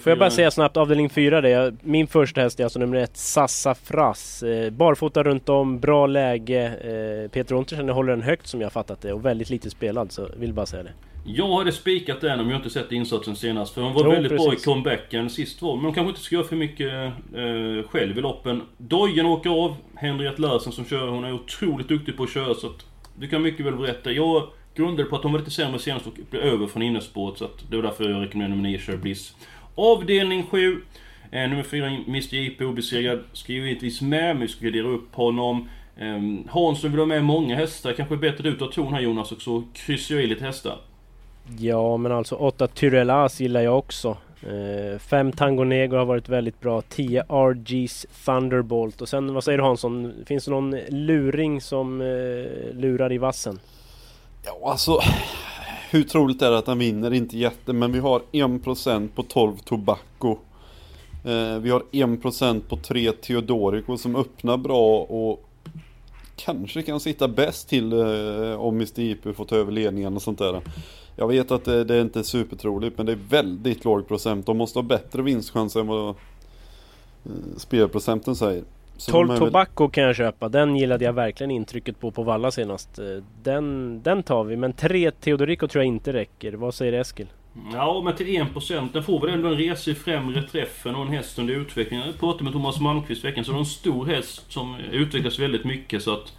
Får 0.00 0.10
jag 0.10 0.18
bara 0.18 0.30
säga 0.30 0.50
snabbt 0.50 0.76
avdelning 0.76 1.10
4 1.10 1.40
det. 1.40 1.74
Min 1.82 2.06
första 2.06 2.40
häst 2.40 2.60
är 2.60 2.64
alltså 2.64 2.78
nummer 2.78 2.96
1 2.96 3.16
Sassafras. 3.16 4.42
Eh, 4.42 4.70
barfota 4.70 5.22
runt 5.22 5.48
om, 5.48 5.80
bra 5.80 6.06
läge. 6.06 6.64
Eh, 6.66 7.30
Peter 7.30 7.54
Untersen 7.54 7.88
håller 7.88 8.12
den 8.12 8.22
högt 8.22 8.46
som 8.46 8.60
jag 8.60 8.72
fattat 8.72 9.00
det 9.00 9.12
och 9.12 9.24
väldigt 9.24 9.50
lite 9.50 9.70
spelad 9.70 10.12
så 10.12 10.28
vill 10.36 10.52
bara 10.52 10.66
säga 10.66 10.82
det. 10.82 10.92
Jag 11.24 11.56
hade 11.58 11.72
spikat 11.72 12.20
den 12.20 12.40
om 12.40 12.50
jag 12.50 12.58
inte 12.58 12.70
sett 12.70 12.92
insatsen 12.92 13.36
senast. 13.36 13.74
För 13.74 13.82
hon 13.82 13.94
var 13.94 14.04
Jo, 14.04 14.10
väldigt 14.10 14.32
bra 14.32 14.46
i 14.46 14.50
precis. 14.50 14.64
comebacken 14.64 15.30
sist 15.30 15.62
var. 15.62 15.76
Men 15.76 15.84
hon 15.84 15.94
kanske 15.94 16.08
inte 16.08 16.20
ska 16.20 16.34
göra 16.34 16.46
för 16.46 16.56
mycket 16.56 16.92
eh, 16.92 17.88
själv 17.90 18.18
i 18.18 18.20
loppen. 18.20 18.62
Dojen 18.78 19.26
åker 19.26 19.50
av. 19.50 19.76
Henriette 19.96 20.42
Larsen 20.42 20.72
som 20.72 20.84
kör. 20.84 21.06
Hon 21.08 21.24
är 21.24 21.32
otroligt 21.32 21.88
duktig 21.88 22.16
på 22.16 22.22
att 22.22 22.30
köra 22.32 22.54
så 22.54 22.66
att... 22.66 22.86
Du 23.18 23.28
kan 23.28 23.42
mycket 23.42 23.66
väl 23.66 23.76
berätta. 23.76 24.10
Jag 24.10 24.42
grundade 24.78 25.08
på 25.08 25.16
att 25.16 25.22
de 25.22 25.32
var 25.32 25.38
lite 25.38 25.50
sämre 25.50 25.78
senast 25.78 26.06
och 26.06 26.12
blev 26.30 26.42
över 26.42 26.66
från 26.66 26.82
innerspåret. 26.82 27.38
Så 27.38 27.44
att 27.44 27.70
det 27.70 27.76
var 27.76 27.82
därför 27.82 28.10
jag 28.10 28.22
rekommenderar 28.22 28.56
nummer 28.56 28.68
9, 28.68 28.78
Cher 28.78 28.96
Bliss. 28.96 29.34
Avdelning 29.74 30.46
7. 30.50 30.80
Eh, 31.30 31.48
nummer 31.48 31.62
4, 31.62 31.86
Mr 31.86 32.34
JP 32.34 32.64
obesegrad. 32.64 33.20
Ska 33.32 33.52
givetvis 33.52 34.00
med, 34.00 34.36
men 34.36 34.40
vi 34.40 34.48
ska 34.48 34.64
gradera 34.64 34.88
upp 34.88 35.14
honom. 35.14 35.68
Eh, 35.96 36.50
Hansson 36.50 36.90
vill 36.90 36.98
ha 36.98 37.06
med 37.06 37.24
många 37.24 37.56
hästar. 37.56 37.92
Kanske 37.92 38.16
bättre 38.16 38.50
du 38.50 38.56
tar 38.56 38.66
ton 38.66 38.92
här 38.94 39.00
Jonas 39.00 39.32
och 39.32 39.42
så 39.42 39.62
kryssar 39.72 40.14
jag 40.14 40.24
i 40.24 40.26
lite 40.26 40.44
hästar. 40.44 40.78
Ja 41.58 41.96
men 41.96 42.12
alltså 42.12 42.34
8 42.34 42.66
Tyrelas 42.66 43.40
gillar 43.40 43.60
jag 43.60 43.78
också. 43.78 44.16
Eh, 44.42 44.98
5 44.98 45.32
Tango 45.32 45.64
Negro 45.64 45.96
har 45.96 46.04
varit 46.04 46.28
väldigt 46.28 46.60
bra. 46.60 46.82
10 46.82 47.22
RG's 47.22 48.06
Thunderbolt. 48.24 49.00
Och 49.00 49.08
sen 49.08 49.34
vad 49.34 49.44
säger 49.44 49.58
du 49.58 49.64
Hansson? 49.64 50.12
Finns 50.26 50.44
det 50.44 50.50
någon 50.50 50.70
luring 50.88 51.60
som 51.60 52.00
eh, 52.00 52.06
lurar 52.74 53.12
i 53.12 53.18
vassen? 53.18 53.58
Ja, 54.42 54.70
alltså 54.70 55.00
hur 55.90 56.02
troligt 56.02 56.42
är 56.42 56.50
det 56.50 56.58
att 56.58 56.66
han 56.66 56.78
vinner? 56.78 57.12
Inte 57.12 57.38
jätte, 57.38 57.72
men 57.72 57.92
vi 57.92 57.98
har 57.98 58.22
1% 58.32 59.08
på 59.14 59.22
12 59.22 59.56
Tobacco. 59.56 60.36
Eh, 61.24 61.58
vi 61.58 61.70
har 61.70 61.82
1% 61.92 62.60
på 62.68 62.76
3 62.76 63.12
Teodorico 63.12 63.96
som 63.96 64.16
öppnar 64.16 64.56
bra 64.56 64.98
och 64.98 65.44
kanske 66.36 66.82
kan 66.82 67.00
sitta 67.00 67.28
bäst 67.28 67.68
till 67.68 67.92
eh, 67.92 68.60
om 68.60 68.74
Mr 68.74 69.00
JP 69.00 69.32
får 69.32 69.44
ta 69.44 69.56
över 69.56 69.72
ledningen 69.72 70.16
och 70.16 70.22
sånt 70.22 70.38
där. 70.38 70.60
Jag 71.16 71.28
vet 71.28 71.50
att 71.50 71.64
det, 71.64 71.84
det 71.84 71.94
är 71.94 72.00
inte 72.02 72.24
supertroligt 72.24 72.96
men 72.96 73.06
det 73.06 73.12
är 73.12 73.20
väldigt 73.28 73.84
låg 73.84 74.08
procent. 74.08 74.46
De 74.46 74.56
måste 74.56 74.78
ha 74.78 74.82
bättre 74.82 75.22
vinstchans 75.22 75.76
än 75.76 75.86
vad 75.86 76.08
eh, 76.08 76.14
spelprocenten 77.56 78.36
säger. 78.36 78.64
Så 78.98 79.10
12 79.12 79.28
de 79.28 79.34
är 79.34 79.40
väl- 79.40 79.48
Tobacco 79.48 79.88
kan 79.88 80.04
jag 80.04 80.16
köpa. 80.16 80.48
Den 80.48 80.76
gillade 80.76 81.04
jag 81.04 81.12
verkligen 81.12 81.50
intrycket 81.50 82.00
på 82.00 82.10
på 82.10 82.22
Valla 82.22 82.50
senast. 82.50 82.98
Eh, 82.98 83.04
Den, 83.42 84.00
den 84.02 84.22
tar 84.22 84.44
vi. 84.44 84.56
Men 84.56 84.72
3 84.72 85.10
Teodorico 85.10 85.68
tror 85.68 85.84
jag 85.84 85.88
inte 85.88 86.12
räcker. 86.12 86.52
Vad 86.52 86.74
säger 86.74 86.92
Eskil? 86.92 87.26
Ja, 87.72 88.00
men 88.04 88.16
till 88.16 88.26
1% 88.26 88.88
den 88.92 89.02
får 89.02 89.20
väl 89.20 89.30
ändå 89.34 89.48
en 89.48 89.56
resa 89.56 89.90
i 89.90 89.94
främre 89.94 90.42
träffen 90.42 90.94
och 90.94 91.02
en 91.02 91.08
häst 91.08 91.38
under 91.38 91.54
utveckling. 91.54 92.00
Jag 92.00 92.18
pratade 92.20 92.44
med 92.44 92.52
Thomas 92.52 92.80
Malmqvist 92.80 93.24
veckan, 93.24 93.44
så 93.44 93.52
det 93.52 93.56
är 93.56 93.60
en 93.60 93.66
stor 93.66 94.06
häst 94.06 94.52
som 94.52 94.76
utvecklas 94.92 95.38
väldigt 95.38 95.64
mycket 95.64 96.02
så 96.02 96.12
att... 96.12 96.32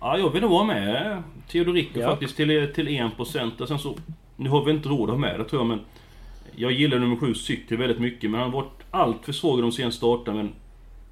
Ja, 0.00 0.18
jag 0.18 0.30
vill 0.30 0.42
nog 0.42 0.50
vara 0.50 0.64
med 0.64 1.22
Teodorico 1.48 2.00
Ja. 2.00 2.10
faktiskt 2.10 2.36
till, 2.36 2.72
till 2.74 2.88
1%. 2.88 3.60
Och 3.60 3.68
sen 3.68 3.78
så... 3.78 3.94
Nu 4.36 4.48
har 4.50 4.64
vi 4.64 4.70
inte 4.70 4.88
råd 4.88 5.02
att 5.02 5.08
ha 5.10 5.16
med 5.16 5.40
det 5.40 5.44
tror 5.44 5.60
jag, 5.62 5.66
men... 5.66 5.80
Jag 6.56 6.72
gillar 6.72 6.98
nummer 6.98 7.16
7 7.16 7.34
Cykel 7.34 7.76
väldigt 7.78 7.98
mycket, 7.98 8.30
men 8.30 8.40
han 8.40 8.50
har 8.52 8.60
varit 8.62 8.82
allt 8.90 9.24
för 9.24 9.32
svag 9.32 9.58
i 9.58 9.62
de 9.62 9.72
senaste 9.72 9.96
starterna, 9.98 10.36
men... 10.36 10.52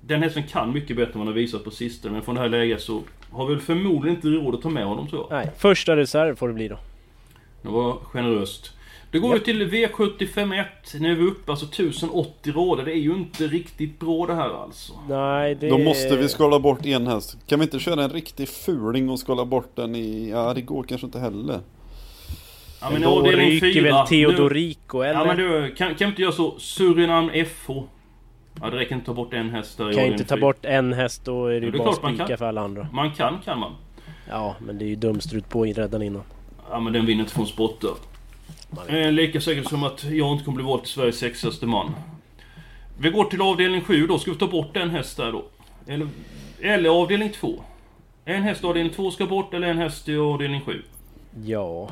Den 0.06 0.22
hästen 0.22 0.42
kan 0.42 0.72
mycket 0.72 0.96
bättre 0.96 1.12
än 1.12 1.18
vad 1.18 1.26
han 1.26 1.34
har 1.34 1.40
visat 1.40 1.64
på 1.64 1.70
sistone, 1.70 2.12
men 2.12 2.22
från 2.22 2.34
det 2.34 2.40
här 2.40 2.48
läget 2.48 2.80
så... 2.80 3.02
Har 3.30 3.46
vi 3.46 3.54
väl 3.54 3.62
förmodligen 3.62 4.16
inte 4.16 4.28
råd 4.28 4.54
att 4.54 4.62
ta 4.62 4.68
med 4.68 4.84
honom 4.84 5.08
tror 5.08 5.26
jag. 5.30 5.38
Nej, 5.38 5.50
första 5.58 5.96
reserv 5.96 6.36
får 6.36 6.48
det 6.48 6.54
bli 6.54 6.68
då. 6.68 6.78
Det 7.62 7.68
var 7.68 7.92
generöst. 7.92 8.72
Då 9.10 9.20
går 9.20 9.34
vi 9.34 9.40
till 9.40 9.62
V751. 9.70 10.64
Nu 11.00 11.12
är 11.12 11.16
vi 11.16 11.24
uppe 11.24 11.50
alltså 11.50 11.66
1080 11.66 12.52
råder. 12.52 12.84
Det 12.84 12.92
är 12.92 13.00
ju 13.00 13.14
inte 13.14 13.46
riktigt 13.46 14.00
bra 14.00 14.26
det 14.26 14.34
här 14.34 14.62
alltså. 14.62 14.92
Nej, 15.08 15.54
det... 15.54 15.68
Då 15.68 15.78
måste 15.78 16.16
vi 16.16 16.28
skala 16.28 16.58
bort 16.58 16.86
en 16.86 17.06
häst. 17.06 17.36
Kan 17.46 17.58
vi 17.58 17.64
inte 17.64 17.78
köra 17.78 18.04
en 18.04 18.10
riktig 18.10 18.48
fuling 18.48 19.10
och 19.10 19.18
skala 19.18 19.44
bort 19.44 19.76
den 19.76 19.94
i... 19.94 20.30
Ja, 20.30 20.54
det 20.54 20.60
går 20.60 20.82
kanske 20.82 21.06
inte 21.06 21.18
heller. 21.18 21.60
Ja, 22.80 22.90
men 22.92 23.02
Då 23.02 23.08
avdelning 23.08 23.50
ryker 23.50 23.72
fyra. 23.72 23.96
väl 23.96 24.06
Teodorico, 24.06 24.98
Nu- 24.98 25.04
eller? 25.04 25.20
Ja 25.20 25.26
men 25.26 25.36
du, 25.36 25.74
kan, 25.74 25.88
kan 25.94 26.06
vi 26.06 26.10
inte 26.10 26.22
göra 26.22 26.32
så? 26.32 26.58
Surinam 26.58 27.30
FH. 27.30 27.70
Ja 28.60 28.70
det 28.70 28.76
räcker 28.76 28.94
inte 28.94 29.02
att 29.02 29.06
ta 29.06 29.22
bort 29.22 29.32
en 29.32 29.50
häst 29.50 29.78
där 29.78 29.92
Kan 29.92 30.04
inte 30.04 30.24
ta 30.24 30.36
bort 30.36 30.64
en 30.64 30.92
häst, 30.92 31.24
då 31.24 31.46
är 31.46 31.60
det 31.60 31.66
ju 31.66 31.72
bara 31.72 31.94
man 32.02 32.16
spika 32.16 32.36
för 32.36 32.44
alla 32.44 32.60
andra. 32.60 32.88
Man 32.92 33.12
kan, 33.12 33.38
kan 33.44 33.58
man. 33.58 33.72
Ja, 34.28 34.56
men 34.58 34.78
det 34.78 34.84
är 34.84 34.88
ju 34.88 34.96
dumstrut 34.96 35.48
på 35.48 35.64
redan 35.64 36.02
innan. 36.02 36.22
Ja 36.70 36.80
men 36.80 36.92
den 36.92 37.06
vinner 37.06 37.20
inte 37.20 37.34
från 37.34 37.46
spotter. 37.46 37.90
Eh, 38.88 39.12
lika 39.12 39.40
säkert 39.40 39.68
som 39.68 39.84
att 39.84 40.04
jag 40.04 40.32
inte 40.32 40.44
kommer 40.44 40.56
bli 40.56 40.64
vald 40.64 40.82
till 40.82 40.92
Sveriges 40.92 41.18
sexigaste 41.18 41.66
man. 41.66 41.94
Vi 42.98 43.10
går 43.10 43.24
till 43.24 43.42
avdelning 43.42 43.80
7 43.80 44.06
då. 44.06 44.18
Ska 44.18 44.30
vi 44.30 44.38
ta 44.38 44.46
bort 44.46 44.76
en 44.76 44.90
häst 44.90 45.16
där 45.16 45.32
då? 45.32 45.44
Eller, 45.86 46.08
eller 46.60 46.90
avdelning 46.90 47.30
2? 47.30 47.62
En 48.24 48.42
häst 48.42 48.64
i 48.64 48.66
avdelning 48.66 48.92
2 48.92 49.10
ska 49.10 49.26
bort 49.26 49.54
eller 49.54 49.68
en 49.68 49.78
häst 49.78 50.08
i 50.08 50.16
avdelning 50.16 50.60
7? 50.60 50.82
Ja... 51.44 51.90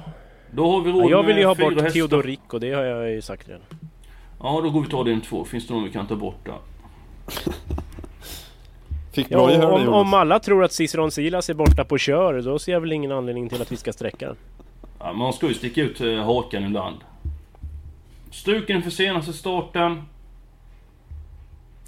Då 0.52 0.70
har 0.70 0.80
vi 0.80 0.92
råd 0.92 1.04
ja 1.04 1.10
jag 1.10 1.22
vill 1.22 1.38
ju 1.38 1.44
ha 1.44 1.54
bort. 1.54 1.92
Teodorico, 1.92 2.58
det 2.58 2.72
har 2.72 2.82
jag 2.82 3.10
ju 3.10 3.22
sagt 3.22 3.48
redan. 3.48 3.62
Ja, 4.42 4.60
då 4.62 4.70
går 4.70 4.80
vi 4.80 4.86
till 4.86 4.96
avdelning 4.96 5.24
2. 5.24 5.44
Finns 5.44 5.66
det 5.66 5.74
någon 5.74 5.84
vi 5.84 5.90
kan 5.90 6.06
ta 6.06 6.16
bort 6.16 6.46
där? 6.46 6.58
Fick 9.12 9.28
bra 9.28 9.52
Ja, 9.52 9.66
om, 9.68 9.88
om 9.88 10.14
alla 10.14 10.38
tror 10.38 10.64
att 10.64 10.72
Ciceron 10.72 11.10
Silas 11.10 11.50
är 11.50 11.54
borta 11.54 11.84
på 11.84 11.98
kör, 11.98 12.42
då 12.42 12.58
ser 12.58 12.72
jag 12.72 12.80
väl 12.80 12.92
ingen 12.92 13.12
anledning 13.12 13.48
till 13.48 13.62
att 13.62 13.72
vi 13.72 13.76
ska 13.76 13.92
sträcka 13.92 14.26
den. 14.26 14.36
Ja, 14.98 15.06
men 15.06 15.16
man 15.16 15.32
ska 15.32 15.48
ju 15.48 15.54
sticka 15.54 15.80
ut 15.82 16.00
eh, 16.00 16.14
hakan 16.14 16.64
ibland. 16.64 16.96
Struken 18.30 18.76
inför 18.76 18.90
senaste 18.90 19.32
starten. 19.32 20.02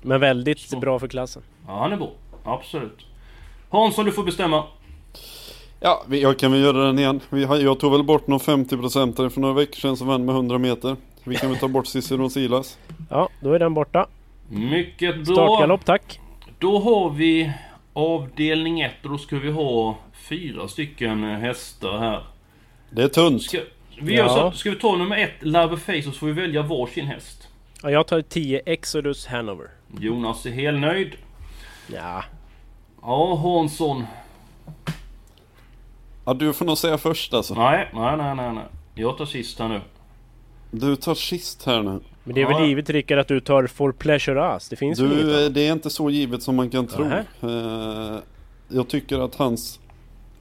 Men 0.03 0.21
väldigt 0.21 0.61
Så. 0.61 0.79
bra 0.79 0.99
för 0.99 1.09
klassen. 1.09 1.43
Ja, 1.67 1.79
han 1.79 1.93
är 1.93 1.97
bra. 1.97 2.11
Absolut. 2.45 3.07
Hansson, 3.71 4.05
du 4.05 4.13
får 4.13 4.25
bestämma. 4.25 4.65
Ja, 5.81 6.05
jag 6.09 6.39
kan 6.39 6.53
väl 6.53 6.61
göra 6.61 6.85
den 6.87 6.99
igen. 6.99 7.21
Jag 7.61 7.81
tog 7.81 7.93
väl 7.93 8.03
bort 8.03 8.27
någon 8.27 8.41
50% 8.41 9.29
för 9.29 9.41
några 9.41 9.55
veckor 9.55 9.77
sedan 9.81 9.97
som 9.97 10.07
vann 10.07 10.25
med 10.25 10.35
100 10.35 10.59
meter. 10.59 10.97
Vi 11.25 11.37
kan 11.37 11.51
väl 11.51 11.59
ta 11.59 11.69
bort 11.69 11.87
Cicero 11.87 12.31
Silas. 12.31 12.79
Ja, 13.11 13.29
då 13.41 13.53
är 13.53 13.59
den 13.59 13.75
borta. 13.75 14.07
Mycket 14.49 15.15
bra. 15.25 15.35
Startgalopp, 15.35 15.85
tack. 15.85 16.21
Då 16.59 16.79
har 16.79 17.11
vi 17.11 17.53
avdelning 17.93 18.81
1 18.81 18.93
och 19.03 19.11
då 19.11 19.19
ska 19.19 19.37
vi 19.37 19.51
ha 19.51 19.97
fyra 20.29 20.69
stycken 20.69 21.23
hästar 21.25 21.99
här. 21.99 22.23
Det 22.91 23.03
är 23.03 23.09
tunt. 23.09 23.43
Ska, 23.43 23.59
vi 24.01 24.15
gör 24.15 24.25
Ja. 24.25 24.51
så, 24.53 24.59
ska 24.59 24.71
vi 24.71 24.77
ta 24.77 24.97
nummer 24.97 25.17
1, 25.19 25.31
Love 25.41 25.77
Face, 25.77 25.99
och 25.99 26.05
så 26.05 26.13
får 26.13 26.27
vi 26.27 26.33
välja 26.33 26.63
varsin 26.63 27.07
häst. 27.07 27.49
Ja, 27.83 27.91
jag 27.91 28.07
tar 28.07 28.23
10 28.23 28.61
Exodus 28.67 29.27
Hanover. 29.27 29.67
Jonas 29.99 30.47
är 30.47 30.51
helt 30.51 30.81
nöjd. 30.81 31.13
Ja, 31.87 32.25
Ja, 33.03 33.35
Hansson. 33.37 34.07
Ja, 36.25 36.35
du 36.35 36.53
får 36.53 36.65
nog 36.65 36.79
säga 36.79 36.99
först 36.99 37.35
alltså. 37.35 37.55
Nej, 37.55 37.89
nej, 37.95 38.17
nej, 38.17 38.35
nej, 38.35 38.53
nej. 38.53 38.65
Jag 38.95 39.19
tar 39.19 39.27
sist 39.27 39.59
här 39.59 39.69
nu. 39.69 39.81
Du 40.75 40.97
tar 40.97 41.15
sist 41.15 41.67
här 41.67 41.83
nu. 41.83 42.01
men 42.25 42.35
det 42.35 42.41
är 42.43 42.51
Ja. 42.51 42.59
väl 42.59 42.69
givet 42.69 42.91
Rickard 42.91 43.19
att 43.19 43.29
du 43.29 43.41
tar 43.41 43.67
For 43.67 43.93
Pleasure 43.93 44.55
Us? 44.55 44.69
Det 44.69 44.77
finns 44.77 45.01
inget 45.01 45.11
Du, 45.11 45.39
annat? 45.41 45.55
det 45.55 45.69
är 45.69 45.73
inte 45.73 45.91
så 45.91 46.11
givet 46.11 46.43
som 46.43 46.57
man 46.57 46.71
kan 46.71 46.87
tro. 46.87 47.05
Eh, 47.05 48.17
Jag 48.69 48.89
tycker 48.89 49.19
att 49.19 49.35
hans... 49.35 49.79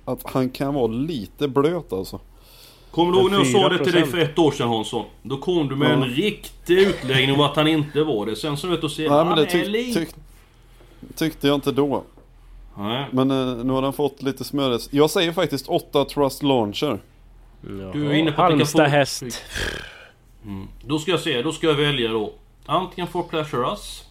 Att 0.05 0.19
han 0.31 0.49
kan 0.49 0.73
vara 0.73 0.87
lite 0.87 1.47
blöt 1.47 1.93
alltså. 1.93 2.19
Kommer 2.91 3.11
du 3.13 3.19
ihåg 3.19 3.31
när 3.31 3.37
jag 3.37 3.47
sa 3.47 3.69
det 3.69 3.77
till 3.83 3.93
dig 3.93 4.03
4%? 4.03 4.05
för 4.11 4.17
ett 4.17 4.39
år 4.39 4.51
sedan 4.51 4.67
Hansson? 4.67 5.05
Då 5.23 5.37
kom 5.37 5.67
du 5.67 5.75
med 5.75 5.91
en 5.91 5.99
Ja. 6.01 6.05
riktig 6.07 6.77
utläggning 6.79 7.35
om 7.35 7.41
att 7.41 7.55
han 7.55 7.67
inte 7.67 8.03
var 8.03 8.25
det. 8.25 8.35
Sen 8.35 8.57
så 8.57 8.67
vet 8.67 8.81
du 8.81 8.85
att 8.87 8.91
se, 8.93 9.01
Nej 9.01 9.17
men 9.17 9.27
han 9.27 9.37
det 9.37 9.43
är 9.43 9.45
tyck, 9.45 9.67
lite... 9.67 9.99
tyck, 9.99 10.09
tyckte 11.15 11.47
jag 11.47 11.55
inte 11.55 11.71
då. 11.71 12.03
Nej. 12.77 13.05
Men 13.11 13.31
eh, 13.31 13.63
nu 13.65 13.73
har 13.73 13.81
han 13.81 13.93
fått 13.93 14.21
lite 14.21 14.43
smöres. 14.43 14.89
Jag 14.93 15.09
säger 15.09 15.31
faktiskt 15.31 15.67
8 15.67 16.05
Trust 16.05 16.43
Launcher. 16.43 16.99
Du 17.93 18.07
är 18.09 18.13
inne 18.13 18.31
på 18.31 18.41
Halmstad 18.41 18.87
häst. 18.87 19.23
Då 20.85 20.99
ska 20.99 21.11
jag 21.11 21.19
se, 21.19 21.41
då 21.41 21.51
ska 21.51 21.67
jag 21.67 21.73
välja 21.73 22.09
då. 22.11 22.33
Antingen 22.65 23.07
For 23.07 23.23
Pleasure 23.23 23.61
Us. 23.69 24.05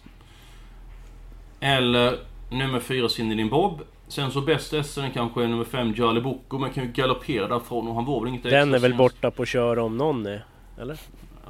Eller 1.59 2.17
nummer 2.51 2.79
4 2.79 3.09
Cindy 3.09 3.49
Bob. 3.49 3.81
Sen 4.07 4.31
så 4.31 4.41
bästa 4.41 4.77
hästen 4.77 5.11
kanske 5.11 5.43
är 5.43 5.47
nummer 5.47 5.63
5 5.63 5.93
Jolly 5.93 6.21
Boko. 6.21 6.57
Men 6.57 6.69
kan 6.69 6.83
ju 6.83 6.91
galoppera 6.91 7.47
därifrån 7.47 7.87
och 7.87 7.95
han 7.95 8.05
var 8.05 8.19
väl 8.19 8.29
inget 8.29 8.43
Den 8.43 8.51
extra 8.53 8.61
är 8.61 8.71
väl 8.71 8.81
senast. 8.81 8.97
borta 8.97 9.31
på 9.31 9.45
kör 9.45 9.79
om 9.79 9.97
någon 9.97 10.25
är? 10.25 10.45
Eller? 10.81 10.97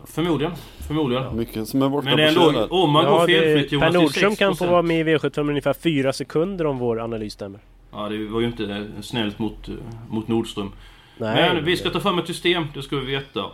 Förmodligen. 0.05 0.53
Förmodligen. 0.88 1.38
Mycket 1.38 1.67
som 1.67 1.81
är 1.81 1.89
borta 1.89 2.05
Men 2.05 2.17
det 2.17 2.23
är 2.23 2.36
på 2.36 2.41
kör 2.41 2.47
ändå, 2.63 2.75
om 2.75 2.91
man 2.91 3.05
går 3.05 3.27
det- 3.27 3.34
felfritt 3.34 3.71
Jonas, 3.71 3.93
Per 3.93 3.99
Nordström 4.01 4.36
kan 4.36 4.55
få 4.55 4.65
6%. 4.65 4.71
vara 4.71 4.81
med 4.81 4.99
i 4.99 5.03
V75 5.03 5.49
ungefär 5.49 5.73
4 5.73 6.13
sekunder 6.13 6.65
om 6.67 6.77
vår 6.77 6.99
analys 6.99 7.34
stämmer. 7.34 7.60
Ja, 7.91 8.10
det 8.10 8.27
var 8.27 8.39
ju 8.39 8.45
inte 8.47 8.88
snällt 9.01 9.39
mot, 9.39 9.69
mot 10.10 10.27
Nordström. 10.27 10.71
Nej, 11.17 11.53
Men 11.53 11.65
vi 11.65 11.77
ska 11.77 11.89
ta 11.89 11.99
fram 11.99 12.19
ett 12.19 12.27
system, 12.27 12.67
det 12.73 12.81
ska 12.81 12.95
vi 12.95 13.05
veta. 13.05 13.45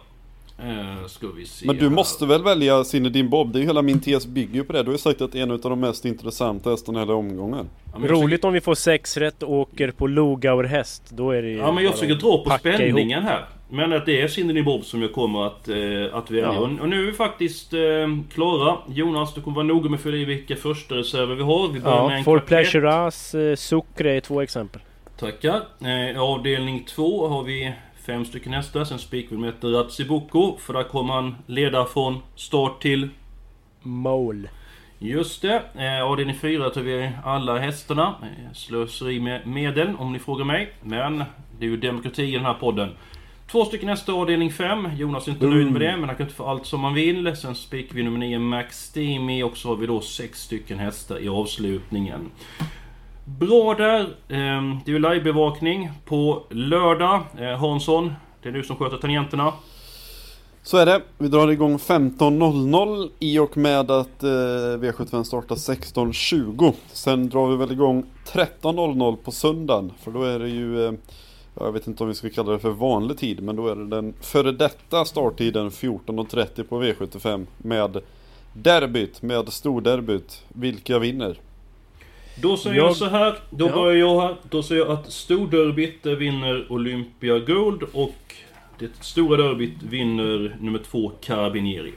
Eh, 0.59 1.07
ska 1.07 1.27
vi 1.27 1.45
se 1.45 1.65
Men 1.65 1.75
du 1.77 1.81
här. 1.81 1.89
måste 1.89 2.25
väl 2.25 2.43
välja 2.43 2.83
Zinedine 2.83 3.29
Bob? 3.29 3.53
Det 3.53 3.59
är 3.59 3.61
ju 3.61 3.67
hela 3.67 3.81
min 3.81 3.99
tes 3.99 4.27
bygger 4.27 4.55
ju 4.55 4.63
på 4.63 4.73
det. 4.73 4.79
Du 4.83 4.85
har 4.85 4.93
ju 4.93 4.97
sagt 4.97 5.21
att 5.21 5.35
en 5.35 5.51
av 5.51 5.59
de 5.59 5.79
mest 5.79 6.05
intressanta 6.05 6.69
hästarna 6.69 6.99
i 6.99 7.01
hela 7.01 7.13
omgången. 7.13 7.69
Ja, 7.93 8.07
Roligt 8.07 8.45
om 8.45 8.53
vi 8.53 8.61
får 8.61 8.75
sex 8.75 9.17
rätt 9.17 9.43
och 9.43 9.53
åker 9.53 9.91
på 9.91 10.07
Logauer 10.07 10.63
häst. 10.63 11.03
Då 11.09 11.31
är 11.31 11.41
det 11.41 11.49
ju 11.49 11.57
Ja 11.57 11.71
men 11.71 11.83
jag 11.83 11.93
försöker 11.93 12.15
dra 12.15 12.43
på 12.43 12.49
spänningen 12.59 13.23
här. 13.23 13.45
Men 13.69 13.93
att 13.93 14.05
det 14.05 14.21
är 14.21 14.27
Cindy 14.27 14.63
Bob 14.63 14.83
som 14.83 15.01
jag 15.01 15.13
kommer 15.13 15.47
att, 15.47 15.69
eh, 15.69 16.17
att 16.17 16.31
välja. 16.31 16.53
Ja. 16.53 16.59
Och, 16.81 16.89
nu 16.89 17.01
är 17.01 17.05
vi 17.05 17.13
faktiskt 17.13 17.73
eh, 17.73 17.79
klara. 18.33 18.77
Jonas, 18.89 19.33
du 19.33 19.41
kommer 19.41 19.55
vara 19.55 19.65
noga 19.65 19.89
med 19.89 19.97
att 19.97 20.03
fylla 20.03 20.17
i 20.17 20.25
vilka 20.25 20.55
första 20.55 20.95
reserver 20.95 21.35
vi 21.35 21.43
har. 21.43 21.67
Vi 21.67 21.79
börjar 21.79 22.07
med 22.07 22.13
Ja, 22.13 22.17
en 22.17 22.23
For 22.23 22.85
Us, 22.85 23.35
eh, 23.35 23.55
Sucre 23.55 24.15
är 24.15 24.19
två 24.19 24.41
exempel. 24.41 24.81
Tackar. 25.19 25.61
Eh, 26.13 26.21
avdelning 26.21 26.83
två 26.95 27.27
har 27.27 27.43
vi 27.43 27.73
fem 28.07 28.25
stycken 28.25 28.53
hästar. 28.53 28.83
Sen 28.83 28.99
spikar 28.99 29.29
vi 29.29 29.37
med 29.37 29.49
ett 29.49 29.63
Ratsiboko. 29.63 30.57
För 30.57 30.73
där 30.73 30.83
kommer 30.83 31.13
han 31.13 31.35
leda 31.45 31.85
från 31.85 32.19
start 32.35 32.81
till... 32.81 33.09
Mål. 33.81 34.49
Just 34.99 35.41
det. 35.41 35.63
Eh, 35.75 36.03
avdelning 36.03 36.35
fyra 36.35 36.69
tar 36.69 36.81
vi 36.81 37.11
alla 37.23 37.59
hästarna. 37.59 38.15
Eh, 38.21 38.53
slöseri 38.53 39.19
med 39.19 39.47
medel 39.47 39.95
om 39.99 40.13
ni 40.13 40.19
frågar 40.19 40.45
mig. 40.45 40.73
Men 40.81 41.23
det 41.59 41.65
är 41.65 41.69
ju 41.69 41.77
demokrati 41.77 42.23
i 42.23 42.31
den 42.31 42.45
här 42.45 42.53
podden. 42.53 42.89
Två 43.51 43.65
stycken 43.65 43.89
hästar 43.89 44.13
avdelning 44.13 44.51
5. 44.51 44.89
Jonas 44.97 45.27
är 45.27 45.31
inte 45.31 45.47
nöjd 45.47 45.71
med 45.71 45.81
det, 45.81 45.97
men 45.97 46.09
han 46.09 46.17
kan 46.17 46.25
inte 46.25 46.35
få 46.35 46.45
allt 46.45 46.65
som 46.65 46.83
han 46.83 46.93
vill. 46.93 47.35
Sen 47.35 47.55
spikar 47.55 47.95
vi 47.95 48.03
nummer 48.03 48.19
9 48.19 48.39
Max 48.39 48.83
Steamy 48.83 49.43
och 49.43 49.57
så 49.57 49.69
har 49.69 49.75
vi 49.75 49.87
då 49.87 50.01
sex 50.01 50.41
stycken 50.41 50.79
hästar 50.79 51.19
i 51.19 51.29
avslutningen. 51.29 52.31
Bra 53.27 53.73
där. 53.73 54.15
Ehm, 54.29 54.79
det 54.85 54.91
är 54.91 54.93
ju 54.93 54.99
livebevakning 54.99 55.91
på 56.05 56.43
lördag. 56.49 57.21
Eh, 57.39 57.57
Hansson, 57.57 58.13
det 58.41 58.49
är 58.49 58.53
du 58.53 58.63
som 58.63 58.75
sköter 58.75 58.97
tangenterna. 58.97 59.53
Så 60.63 60.77
är 60.77 60.85
det. 60.85 61.01
Vi 61.17 61.27
drar 61.27 61.47
igång 61.47 61.77
15.00 61.77 63.09
i 63.19 63.39
och 63.39 63.57
med 63.57 63.91
att 63.91 64.23
eh, 64.23 64.27
V75 64.27 65.23
startar 65.23 65.55
16.20. 65.55 66.73
Sen 66.91 67.29
drar 67.29 67.47
vi 67.47 67.55
väl 67.55 67.71
igång 67.71 68.03
13.00 68.25 69.15
på 69.15 69.31
söndagen. 69.31 69.91
För 69.99 70.11
då 70.11 70.23
är 70.23 70.39
det 70.39 70.49
ju, 70.49 70.85
eh, 70.85 70.93
jag 71.59 71.71
vet 71.71 71.87
inte 71.87 72.03
om 72.03 72.09
vi 72.09 72.15
ska 72.15 72.29
kalla 72.29 72.51
det 72.51 72.59
för 72.59 72.69
vanlig 72.69 73.17
tid, 73.17 73.43
men 73.43 73.55
då 73.55 73.67
är 73.67 73.75
det 73.75 73.87
den 73.87 74.13
före 74.21 74.51
detta 74.51 75.05
starttiden 75.05 75.69
14.30 75.69 76.63
på 76.63 76.83
V75 76.83 77.45
med 77.57 78.01
derbyt, 78.53 79.21
med 79.21 79.53
storderbyt. 79.53 80.43
Vilka 80.47 80.99
vinner? 80.99 81.37
Då 82.41 82.57
säger 82.57 82.75
jag, 82.77 82.85
Jag- 82.89 82.95
så 82.95 83.05
här. 83.05 83.35
Då 83.49 83.67
Ja. 83.67 83.73
börjar 83.73 83.95
jag 83.97 84.21
här. 84.21 84.35
Då 84.49 84.63
säger 84.63 84.81
jag 84.85 84.91
att 84.91 85.11
storderbyt 85.11 86.05
vinner 86.05 86.65
Olympia 86.69 87.39
Gold 87.39 87.83
och 87.93 88.15
det 88.79 88.89
stora 89.01 89.43
derbyt 89.43 89.83
vinner 89.83 90.57
nummer 90.61 90.79
två 90.79 91.11
Carabinieri. 91.21 91.93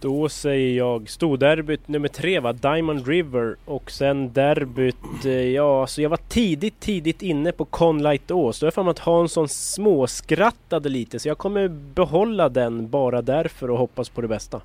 Då 0.00 0.28
säger 0.28 0.76
jag 0.76 1.08
storderbyt 1.10 1.88
nummer 1.88 2.08
tre 2.08 2.40
va, 2.40 2.52
Diamond 2.52 3.06
River 3.08 3.56
och 3.64 3.90
sen 3.90 4.32
derbyt, 4.32 4.96
eh, 5.24 5.32
ja 5.32 5.80
alltså 5.80 6.02
jag 6.02 6.10
var 6.10 6.20
tidigt, 6.28 6.80
tidigt 6.80 7.22
inne 7.22 7.52
på 7.52 7.64
Conlight 7.64 8.30
Ås. 8.30 8.60
Då 8.60 8.64
är 8.64 8.66
jag 8.66 8.74
för 8.74 8.90
att 8.90 8.98
Hansson 8.98 9.48
småskrattade 9.48 10.88
lite 10.88 11.18
så 11.18 11.28
jag 11.28 11.38
kommer 11.38 11.68
behålla 11.68 12.48
den 12.48 12.90
bara 12.90 13.22
därför 13.22 13.70
och 13.70 13.78
hoppas 13.78 14.08
på 14.08 14.20
det 14.20 14.28
bästa. 14.28 14.60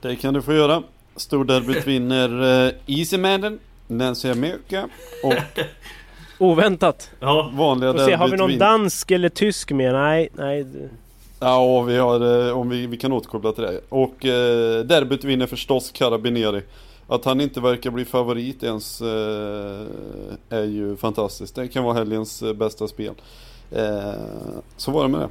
Det 0.00 0.16
kan 0.16 0.34
du 0.34 0.42
få 0.42 0.52
göra. 0.54 0.82
Storderbyt 1.18 1.86
vinner 1.86 2.64
eh, 2.66 2.72
Easy 2.86 3.18
Madden, 3.18 3.58
Nancy 3.86 4.30
America 4.30 4.88
och 5.24 5.34
Oväntat! 6.38 7.10
Ja, 7.20 7.50
vanliga 7.54 7.98
se, 7.98 8.14
har 8.14 8.28
vi 8.28 8.36
någon 8.36 8.48
vin- 8.50 8.58
dansk 8.58 9.10
eller 9.10 9.28
tysk 9.28 9.70
med? 9.70 9.92
Nej, 9.92 10.28
nej. 10.34 10.66
Ja, 11.40 11.82
vi 11.82 11.96
har, 11.98 12.46
eh, 12.48 12.58
om 12.58 12.68
vi, 12.68 12.86
vi 12.86 12.96
kan 12.96 13.12
återkoppla 13.12 13.52
till 13.52 13.62
det. 13.64 13.80
Och 13.88 14.24
eh, 14.24 14.84
derbyt 14.84 15.24
vinner 15.24 15.46
förstås 15.46 15.90
Carabinieri. 15.90 16.62
Att 17.08 17.24
han 17.24 17.40
inte 17.40 17.60
verkar 17.60 17.90
bli 17.90 18.04
favorit 18.04 18.62
ens 18.62 19.00
eh, 19.00 19.86
är 20.50 20.64
ju 20.64 20.96
fantastiskt. 20.96 21.54
Det 21.54 21.68
kan 21.68 21.84
vara 21.84 21.94
helgens 21.94 22.42
eh, 22.42 22.52
bästa 22.52 22.88
spel. 22.88 23.14
Eh, 23.72 24.12
så 24.76 24.90
var 24.90 25.02
det 25.02 25.08
med 25.08 25.20
det. 25.20 25.28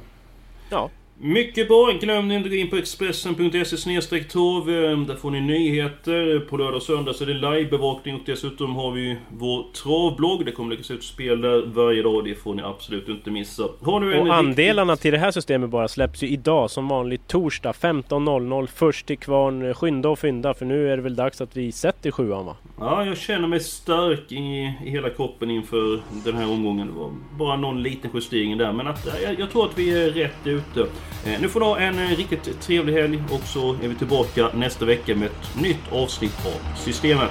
Ja, 0.70 0.90
Mycket 1.20 1.68
bra! 1.68 1.92
Glöm 2.00 2.30
inte 2.30 2.46
att 2.46 2.50
gå 2.50 2.56
in 2.56 2.70
på 2.70 2.76
Expressen.se 2.76 4.24
torv. 4.24 4.84
Eh, 4.92 4.98
Där 5.06 5.14
får 5.14 5.30
ni 5.30 5.40
nyheter. 5.40 6.40
På 6.40 6.56
lördag 6.56 6.74
och 6.74 6.82
söndag 6.82 7.12
så 7.12 7.24
är 7.24 7.28
det 7.28 7.34
livebevakning 7.34 8.14
och 8.14 8.20
dessutom 8.26 8.76
har 8.76 8.90
vi 8.92 9.16
vår 9.28 9.64
travblogg. 9.82 10.44
Det 10.44 10.52
kommer 10.52 10.70
läggas 10.70 10.90
ut 10.90 11.04
spel 11.04 11.40
där 11.40 11.62
varje 11.66 12.02
dag. 12.02 12.24
Det 12.24 12.34
får 12.34 12.54
ni 12.54 12.62
absolut 12.62 13.08
inte 13.08 13.30
missa. 13.30 13.64
Och 13.80 14.02
riktigt- 14.02 14.32
andelarna 14.32 14.96
till 14.96 15.12
det 15.12 15.18
här 15.18 15.30
systemet 15.30 15.70
bara 15.70 15.88
släpps 15.88 16.22
ju 16.22 16.28
idag 16.28 16.70
som 16.70 16.88
vanligt 16.88 17.26
torsdag 17.28 17.72
15.00 17.72 18.66
först 18.74 19.06
till 19.06 19.18
kvarn. 19.18 19.74
Skynda 19.74 20.08
och 20.08 20.18
fynda 20.18 20.54
för 20.54 20.64
nu 20.64 20.92
är 20.92 20.96
det 20.96 21.02
väl 21.02 21.16
dags 21.16 21.40
att 21.40 21.56
vi 21.56 21.72
sätter 21.72 22.10
sjuan 22.10 22.46
va? 22.46 22.56
Ja, 22.80 23.04
jag 23.04 23.18
känner 23.18 23.48
mig 23.48 23.60
stark 23.60 24.32
i, 24.32 24.36
i 24.84 24.90
hela 24.90 25.10
kroppen 25.10 25.50
inför 25.50 26.00
den 26.24 26.36
här 26.36 26.50
omgången. 26.50 26.86
Det 26.86 26.92
var 26.98 27.10
bara 27.38 27.56
någon 27.56 27.82
liten 27.82 28.10
justering 28.14 28.58
där. 28.58 28.72
Men 28.72 28.86
att, 28.86 29.08
jag, 29.22 29.40
jag 29.40 29.50
tror 29.50 29.64
att 29.64 29.78
vi 29.78 30.04
är 30.04 30.10
rätt 30.10 30.46
ute. 30.46 30.86
Eh, 31.24 31.40
nu 31.40 31.48
får 31.48 31.60
du 31.60 31.66
ha 31.66 31.78
en 31.78 31.98
eh, 31.98 32.16
riktigt 32.16 32.60
trevlig 32.60 32.92
helg 32.92 33.22
och 33.30 33.42
så 33.42 33.74
är 33.82 33.88
vi 33.88 33.94
tillbaka 33.94 34.48
nästa 34.54 34.84
vecka 34.84 35.14
med 35.14 35.26
ett 35.26 35.62
nytt 35.62 35.92
avsnitt 35.92 36.46
av 36.46 36.76
Systemet. 36.76 37.30